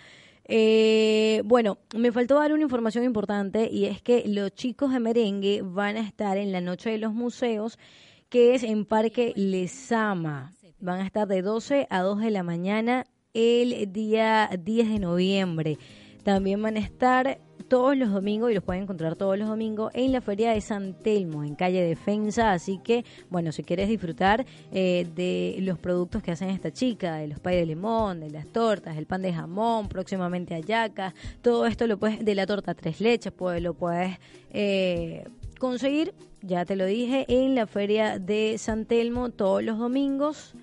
Eh, 0.54 1.44
bueno, 1.46 1.78
me 1.96 2.12
faltó 2.12 2.36
dar 2.36 2.52
una 2.52 2.64
información 2.64 3.06
importante 3.06 3.70
y 3.72 3.86
es 3.86 4.02
que 4.02 4.28
los 4.28 4.54
chicos 4.54 4.92
de 4.92 5.00
merengue 5.00 5.62
van 5.64 5.96
a 5.96 6.02
estar 6.02 6.38
en 6.38 6.52
la 6.52 6.60
Noche 6.60 6.90
de 6.90 6.98
los 6.98 7.14
Museos, 7.14 7.80
que 8.28 8.54
es 8.54 8.64
en 8.64 8.84
Parque 8.84 9.32
Lesama. 9.38 10.52
Van 10.82 11.00
a 11.00 11.06
estar 11.06 11.26
de 11.26 11.42
12 11.42 11.88
a 11.90 12.02
2 12.02 12.20
de 12.20 12.32
la 12.32 12.44
mañana 12.44 13.06
el 13.34 13.94
día 13.94 14.50
10 14.62 14.90
de 14.90 15.00
noviembre. 15.00 15.78
También 16.24 16.62
van 16.62 16.76
a 16.76 16.82
estar 16.82 17.40
todos 17.72 17.96
los 17.96 18.12
domingos 18.12 18.52
y 18.52 18.54
los 18.54 18.66
pueden 18.66 18.84
encontrar 18.84 19.16
todos 19.16 19.40
los 19.40 19.48
domingos 19.48 19.94
en 19.94 20.12
la 20.12 20.20
Feria 20.20 20.52
de 20.52 20.60
San 20.60 20.94
Telmo, 20.94 21.46
en 21.46 21.56
calle 21.56 21.82
Defensa. 21.82 22.52
Así 22.52 22.82
que, 22.84 23.06
bueno, 23.30 23.54
si 23.54 23.64
quieres 23.64 23.88
disfrutar 23.88 24.46
eh, 24.74 25.08
de 25.16 25.56
los 25.62 25.80
productos 25.80 26.22
que 26.22 26.32
hacen 26.32 26.50
esta 26.50 26.74
chica, 26.74 27.16
de 27.16 27.30
los 27.30 27.40
pay 27.40 27.56
de 27.56 27.66
limón, 27.66 28.20
de 28.20 28.30
las 28.30 28.46
tortas, 28.48 28.98
el 28.98 29.06
pan 29.06 29.22
de 29.22 29.32
jamón, 29.32 29.88
próximamente 29.88 30.54
ayacas, 30.54 31.14
todo 31.42 31.66
esto 31.66 31.88
lo 31.88 31.98
puedes, 31.98 32.26
de 32.26 32.36
la 32.36 32.46
torta 32.46 32.74
tres 32.74 33.00
leches, 33.00 33.32
pues 33.32 33.62
lo 33.62 33.74
puedes 33.74 34.18
eh, 34.52 35.24
conseguir, 35.58 36.14
ya 36.42 36.66
te 36.66 36.76
lo 36.76 36.86
dije, 36.86 37.24
en 37.30 37.56
la 37.56 37.68
Feria 37.68 38.20
de 38.20 38.58
San 38.58 38.84
Telmo 38.86 39.30
todos 39.30 39.64
los 39.64 39.78
domingos. 39.78 40.56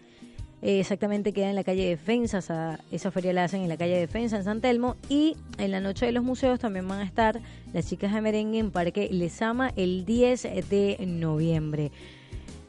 Eh, 0.60 0.80
exactamente 0.80 1.32
queda 1.32 1.50
en 1.50 1.54
la 1.54 1.62
calle 1.62 1.88
Defensa, 1.88 2.38
esa, 2.38 2.80
esa 2.90 3.10
feria 3.12 3.32
la 3.32 3.44
hacen 3.44 3.62
en 3.62 3.68
la 3.68 3.76
calle 3.76 3.96
Defensa 3.96 4.36
en 4.36 4.44
San 4.44 4.60
Telmo 4.60 4.96
y 5.08 5.36
en 5.58 5.70
la 5.70 5.80
noche 5.80 6.06
de 6.06 6.12
los 6.12 6.24
museos 6.24 6.58
también 6.58 6.88
van 6.88 6.98
a 6.98 7.04
estar 7.04 7.40
las 7.72 7.86
chicas 7.86 8.12
de 8.12 8.20
merengue 8.20 8.58
en 8.58 8.72
Parque 8.72 9.08
Lesama 9.12 9.72
el 9.76 10.04
10 10.04 10.68
de 10.68 10.96
noviembre. 11.06 11.92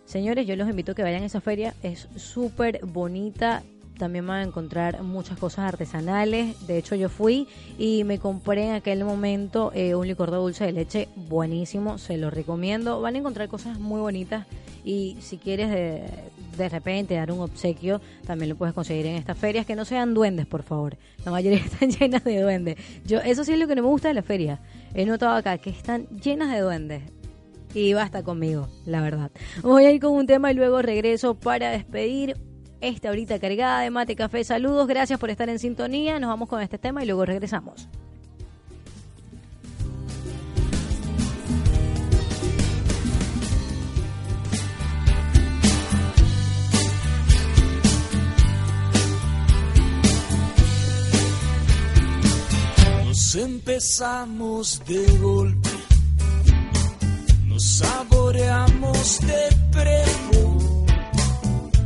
Señores, 0.05 0.45
yo 0.45 0.55
los 0.55 0.69
invito 0.69 0.91
a 0.91 0.95
que 0.95 1.03
vayan 1.03 1.23
a 1.23 1.27
esa 1.27 1.41
feria, 1.41 1.73
es 1.81 2.07
súper 2.15 2.85
bonita, 2.85 3.63
también 3.99 4.25
van 4.25 4.39
a 4.39 4.43
encontrar 4.43 5.03
muchas 5.03 5.37
cosas 5.37 5.65
artesanales. 5.65 6.65
De 6.65 6.79
hecho, 6.79 6.95
yo 6.95 7.09
fui 7.09 7.47
y 7.77 8.03
me 8.05 8.17
compré 8.17 8.65
en 8.65 8.71
aquel 8.71 9.03
momento 9.03 9.71
eh, 9.75 9.93
un 9.93 10.07
licor 10.07 10.31
de 10.31 10.37
dulce 10.37 10.65
de 10.65 10.71
leche 10.71 11.09
buenísimo, 11.15 11.99
se 11.99 12.17
lo 12.17 12.31
recomiendo. 12.31 13.01
Van 13.01 13.13
a 13.15 13.17
encontrar 13.19 13.49
cosas 13.49 13.77
muy 13.77 13.99
bonitas 13.99 14.47
y 14.83 15.17
si 15.21 15.37
quieres 15.37 15.69
de, 15.69 16.05
de 16.63 16.69
repente 16.69 17.15
dar 17.15 17.31
un 17.31 17.39
obsequio, 17.39 18.01
también 18.25 18.49
lo 18.49 18.55
puedes 18.55 18.73
conseguir 18.73 19.05
en 19.07 19.15
estas 19.15 19.37
ferias. 19.37 19.65
Que 19.65 19.75
no 19.75 19.85
sean 19.85 20.13
duendes, 20.13 20.45
por 20.45 20.63
favor. 20.63 20.97
La 21.25 21.31
mayoría 21.31 21.59
están 21.65 21.91
llenas 21.91 22.23
de 22.23 22.41
duendes. 22.41 22.75
Yo, 23.05 23.19
eso 23.19 23.43
sí 23.43 23.53
es 23.53 23.59
lo 23.59 23.67
que 23.67 23.75
no 23.75 23.81
me 23.81 23.87
gusta 23.89 24.07
de 24.07 24.13
la 24.13 24.23
feria. 24.23 24.59
He 24.93 25.05
notado 25.05 25.35
acá 25.35 25.57
que 25.57 25.69
están 25.69 26.07
llenas 26.07 26.51
de 26.51 26.59
duendes 26.59 27.03
y 27.73 27.93
basta 27.93 28.23
conmigo, 28.23 28.67
la 28.85 29.01
verdad. 29.01 29.31
Voy 29.61 29.85
a 29.85 29.91
ir 29.91 30.01
con 30.01 30.13
un 30.13 30.25
tema 30.25 30.51
y 30.51 30.55
luego 30.55 30.81
regreso 30.81 31.35
para 31.35 31.69
despedir 31.71 32.35
esta 32.81 33.11
horita 33.11 33.39
cargada 33.39 33.81
de 33.81 33.89
mate, 33.89 34.15
café, 34.15 34.43
saludos, 34.43 34.87
gracias 34.87 35.19
por 35.19 35.29
estar 35.29 35.49
en 35.49 35.59
sintonía, 35.59 36.19
nos 36.19 36.29
vamos 36.29 36.49
con 36.49 36.61
este 36.61 36.77
tema 36.77 37.03
y 37.03 37.05
luego 37.05 37.25
regresamos. 37.25 37.89
Nos 53.31 53.43
empezamos 53.43 54.81
de 54.87 55.05
golpe, 55.19 55.69
nos 57.45 57.63
saboreamos 57.77 59.19
de 59.19 59.55
prepo, 59.71 60.85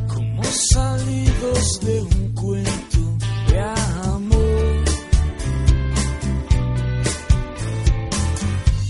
como 0.08 0.42
salidos 0.42 1.80
de 1.82 2.00
un 2.00 2.32
cuento 2.32 3.18
de 3.48 3.60
amor. 3.60 4.84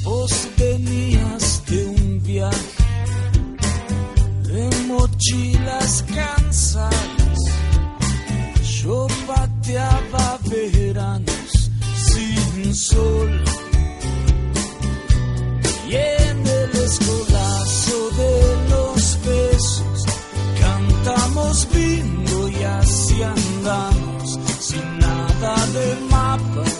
Vos 0.04 0.48
venías 0.56 1.60
de 1.66 1.86
un 1.86 2.22
viaje 2.22 2.84
de 4.44 4.70
mochilas 4.86 6.04
cansadas. 6.14 7.38
Yo 8.80 9.08
pateaba 9.26 10.38
veranos 10.48 11.33
sin 11.33 11.33
sol. 12.74 13.44
Y 15.88 15.94
en 15.94 16.46
el 16.46 16.70
escolazo 16.70 18.10
de 18.20 18.70
los 18.70 19.18
besos 19.24 20.04
cantamos 20.60 21.68
bingo 21.72 22.48
y 22.48 22.62
así 22.62 23.22
andamos 23.22 24.38
sin 24.60 24.98
nada 24.98 25.66
de 25.74 25.96
mapas 26.10 26.73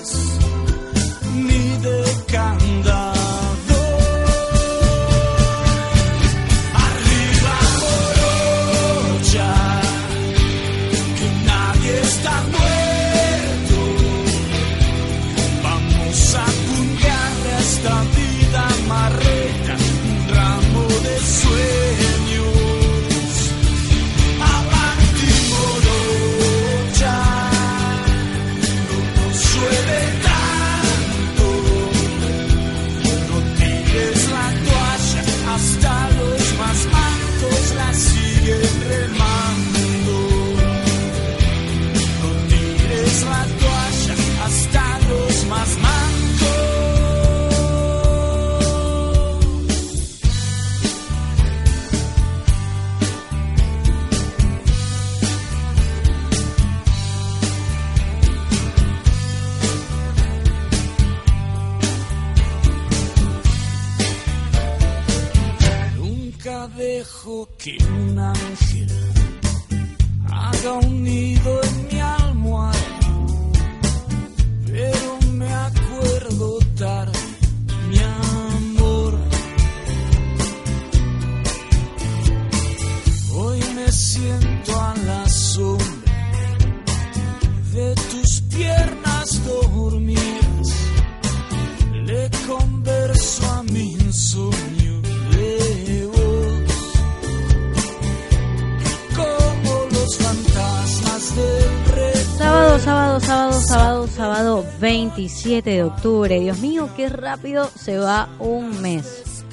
sábado, 104.25 104.65
sábado 104.65 104.65
27 104.81 105.69
de 105.69 105.85
octubre. 105.85 106.41
Dios 106.41 106.59
mío, 106.59 106.89
qué 106.97 107.11
rápido 107.11 107.69
se 107.69 107.99
va 107.99 108.31
un 108.39 108.81
mes. 108.81 109.45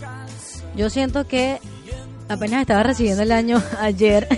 Yo 0.77 0.89
siento 0.89 1.27
que 1.27 1.59
apenas 2.29 2.61
estaba 2.61 2.81
recibiendo 2.81 3.21
el 3.21 3.33
año 3.33 3.61
ayer 3.79 4.29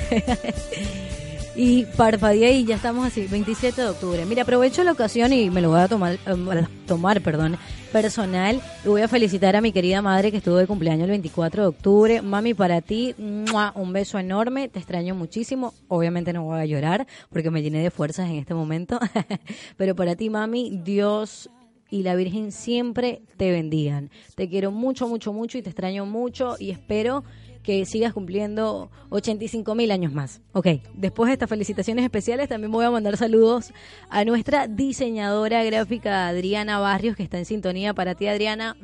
y 1.56 1.86
parpadeé 1.86 2.54
y 2.54 2.66
ya 2.66 2.76
estamos 2.76 3.06
así, 3.06 3.28
27 3.28 3.82
de 3.82 3.88
octubre. 3.88 4.26
Mira, 4.26 4.41
aprovecho 4.41 4.84
la 4.84 4.91
ocasión 4.91 5.32
y 5.34 5.49
me 5.49 5.62
lo 5.62 5.70
voy 5.70 5.82
a 5.82 5.88
tomar, 5.88 6.14
eh, 6.14 6.68
tomar 6.88 7.22
perdón, 7.22 7.58
personal 7.91 8.60
y 8.84 8.88
voy 8.88 9.01
a 9.01 9.08
felicitar 9.08 9.56
a 9.56 9.62
mi 9.62 9.72
querida 9.72 10.01
madre 10.01 10.32
que 10.32 10.38
estuvo 10.38 10.56
de 10.56 10.66
cumpleaños 10.66 11.04
el 11.04 11.12
24 11.12 11.62
de 11.62 11.68
octubre. 11.68 12.22
Mami, 12.22 12.56
para 12.56 12.82
ti, 12.82 13.14
un 13.18 13.93
beso 13.93 14.18
enorme, 14.18 14.68
te 14.68 14.80
extraño 14.80 15.14
muchísimo. 15.14 15.74
Obviamente 15.88 16.34
no 16.34 16.43
voy 16.43 16.60
a 16.60 16.66
llorar 16.66 17.06
porque 17.30 17.51
me 17.51 17.62
llené 17.62 17.84
de 17.84 17.91
fuerzas 17.91 18.30
en 18.30 18.38
este 18.38 18.56
momento, 18.56 18.99
pero 19.78 19.95
para 19.95 20.16
ti, 20.16 20.30
mami, 20.30 20.82
Dios 20.84 21.49
y 21.91 22.01
la 22.01 22.16
Virgen 22.16 22.51
siempre 22.51 23.22
te 23.38 23.51
bendigan. 23.51 24.10
Te 24.36 24.49
quiero 24.49 24.72
mucho, 24.72 25.08
mucho, 25.08 25.32
mucho 25.32 25.60
y 25.60 25.62
te 25.62 25.70
extraño 25.70 26.08
mucho 26.08 26.56
y 26.58 26.72
espero 26.72 27.24
que 27.64 27.86
sigas 27.86 28.14
cumpliendo 28.14 28.91
85 29.09 29.74
mil 29.74 29.89
años 29.91 30.14
más. 30.14 30.41
Ok, 30.51 30.68
después 30.93 31.30
de 31.30 31.34
estas 31.34 31.49
felicitaciones 31.49 32.03
especiales 32.03 32.49
también 32.49 32.72
voy 32.72 32.86
a 32.86 32.91
mandar 32.91 33.18
saludos 33.18 33.74
a 34.09 34.26
nuestra 34.26 34.68
diseñadora 34.68 35.64
gráfica 35.64 36.28
Adriana 36.28 36.80
Barrios 36.80 37.16
que 37.16 37.24
está 37.24 37.38
en 37.38 37.45
sintonía 37.45 37.93
para 37.93 38.16
ti 38.16 38.28
Adriana. 38.28 38.76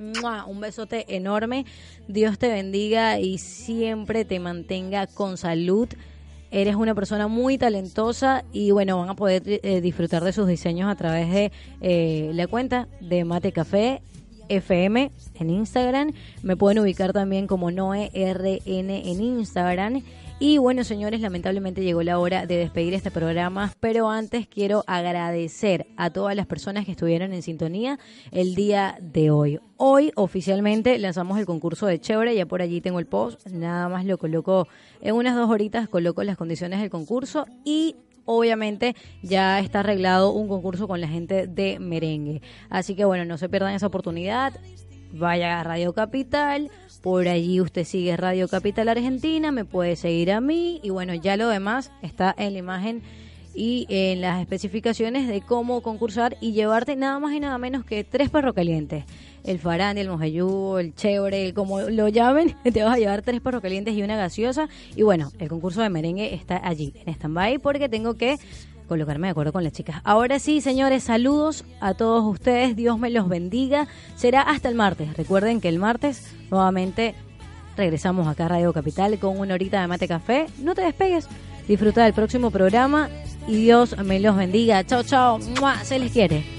Un 0.47 0.59
besote 0.61 1.15
enorme. 1.15 1.65
Dios 2.07 2.39
te 2.39 2.47
bendiga 2.47 3.19
y 3.19 3.37
siempre 3.37 4.25
te 4.25 4.39
mantenga 4.39 5.07
con 5.07 5.37
salud. 5.37 5.89
Eres 6.51 6.75
una 6.75 6.95
persona 6.95 7.27
muy 7.27 7.59
talentosa 7.59 8.43
y 8.51 8.71
bueno, 8.71 8.97
van 8.97 9.09
a 9.09 9.15
poder 9.15 9.43
eh, 9.45 9.81
disfrutar 9.81 10.23
de 10.23 10.33
sus 10.33 10.47
diseños 10.47 10.89
a 10.89 10.95
través 10.95 11.29
de 11.31 11.51
eh, 11.81 12.31
la 12.33 12.47
cuenta 12.47 12.87
de 13.01 13.23
Mate 13.23 13.51
Café 13.51 14.01
FM 14.49 15.11
en 15.35 15.49
Instagram. 15.49 16.11
Me 16.43 16.57
pueden 16.57 16.79
ubicar 16.79 17.13
también 17.13 17.47
como 17.47 17.71
NoeRN 17.71 18.59
en 18.65 19.21
Instagram. 19.21 20.03
Y 20.41 20.57
bueno, 20.57 20.85
señores, 20.85 21.19
lamentablemente 21.19 21.83
llegó 21.83 22.01
la 22.01 22.17
hora 22.17 22.45
de 22.45 22.55
despedir 22.55 22.93
este 22.93 23.11
programa, 23.11 23.73
pero 23.81 24.09
antes 24.09 24.47
quiero 24.47 24.85
agradecer 24.87 25.87
a 25.97 26.11
todas 26.11 26.33
las 26.33 26.47
personas 26.47 26.85
que 26.85 26.91
estuvieron 26.91 27.33
en 27.33 27.41
sintonía 27.41 27.99
el 28.31 28.55
día 28.55 28.97
de 29.01 29.31
hoy. 29.31 29.59
Hoy 29.75 30.13
oficialmente 30.15 30.97
lanzamos 30.97 31.39
el 31.39 31.45
concurso 31.45 31.87
de 31.87 31.99
Chévere, 31.99 32.33
ya 32.35 32.45
por 32.45 32.61
allí 32.61 32.79
tengo 32.79 32.99
el 32.99 33.05
post, 33.05 33.47
nada 33.47 33.89
más 33.89 34.05
lo 34.05 34.17
coloco 34.17 34.69
en 35.01 35.13
unas 35.13 35.35
dos 35.35 35.49
horitas, 35.49 35.89
coloco 35.89 36.23
las 36.23 36.37
condiciones 36.37 36.79
del 36.79 36.89
concurso 36.89 37.45
y 37.65 37.97
obviamente 38.31 38.95
ya 39.23 39.59
está 39.59 39.79
arreglado 39.79 40.31
un 40.31 40.47
concurso 40.47 40.87
con 40.87 41.01
la 41.01 41.07
gente 41.07 41.47
de 41.47 41.79
merengue. 41.79 42.43
Así 42.69 42.93
que 42.95 43.03
bueno, 43.03 43.25
no 43.25 43.39
se 43.39 43.49
pierdan 43.49 43.73
esa 43.73 43.87
oportunidad. 43.87 44.53
Vaya 45.11 45.59
a 45.59 45.63
Radio 45.63 45.93
Capital, 45.93 46.69
por 47.01 47.27
allí 47.27 47.59
usted 47.59 47.83
sigue 47.85 48.15
Radio 48.15 48.47
Capital 48.47 48.89
Argentina, 48.89 49.51
me 49.51 49.65
puede 49.65 49.95
seguir 49.95 50.31
a 50.31 50.41
mí 50.41 50.79
y 50.83 50.91
bueno, 50.91 51.15
ya 51.15 51.35
lo 51.37 51.47
demás 51.47 51.91
está 52.03 52.35
en 52.37 52.53
la 52.53 52.59
imagen 52.59 53.01
y 53.55 53.87
en 53.89 54.21
las 54.21 54.39
especificaciones 54.39 55.27
de 55.27 55.41
cómo 55.41 55.81
concursar 55.81 56.37
y 56.39 56.51
llevarte 56.51 56.95
nada 56.95 57.17
más 57.17 57.33
y 57.33 57.39
nada 57.39 57.57
menos 57.57 57.83
que 57.83 58.03
tres 58.03 58.29
perros 58.29 58.53
calientes. 58.53 59.05
El 59.43 59.59
farán, 59.59 59.97
el 59.97 60.09
mojayú, 60.09 60.77
el 60.77 60.93
chévere, 60.95 61.53
como 61.53 61.81
lo 61.81 62.07
llamen, 62.07 62.55
te 62.73 62.83
vas 62.83 62.95
a 62.95 62.99
llevar 62.99 63.21
tres 63.21 63.41
perros 63.41 63.61
calientes 63.61 63.93
y 63.93 64.03
una 64.03 64.17
gaseosa. 64.17 64.69
Y 64.95 65.03
bueno, 65.03 65.31
el 65.39 65.49
concurso 65.49 65.81
de 65.81 65.89
merengue 65.89 66.33
está 66.33 66.61
allí, 66.63 66.93
en 67.05 67.13
stand-by, 67.13 67.59
porque 67.59 67.89
tengo 67.89 68.15
que 68.15 68.37
colocarme 68.89 69.27
de 69.27 69.31
acuerdo 69.31 69.53
con 69.53 69.63
las 69.63 69.71
chicas. 69.71 70.01
Ahora 70.03 70.39
sí, 70.39 70.59
señores, 70.59 71.03
saludos 71.03 71.63
a 71.79 71.93
todos 71.93 72.25
ustedes. 72.25 72.75
Dios 72.75 72.99
me 72.99 73.09
los 73.09 73.29
bendiga. 73.29 73.87
Será 74.15 74.41
hasta 74.41 74.67
el 74.67 74.75
martes. 74.75 75.15
Recuerden 75.15 75.61
que 75.61 75.69
el 75.69 75.79
martes 75.79 76.33
nuevamente 76.51 77.15
regresamos 77.77 78.27
acá 78.27 78.45
a 78.45 78.49
Radio 78.49 78.73
Capital 78.73 79.17
con 79.19 79.39
una 79.39 79.53
horita 79.53 79.79
de 79.79 79.87
mate 79.87 80.07
café. 80.07 80.47
No 80.57 80.75
te 80.75 80.81
despegues. 80.81 81.27
Disfruta 81.67 82.03
del 82.03 82.13
próximo 82.13 82.49
programa 82.49 83.09
y 83.47 83.55
Dios 83.63 83.95
me 84.03 84.19
los 84.19 84.35
bendiga. 84.35 84.83
Chao, 84.83 85.03
chao. 85.03 85.39
Se 85.83 85.99
les 85.99 86.11
quiere. 86.11 86.58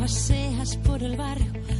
paseas 0.00 0.78
por 0.78 1.02
el 1.02 1.14
barrio 1.14 1.79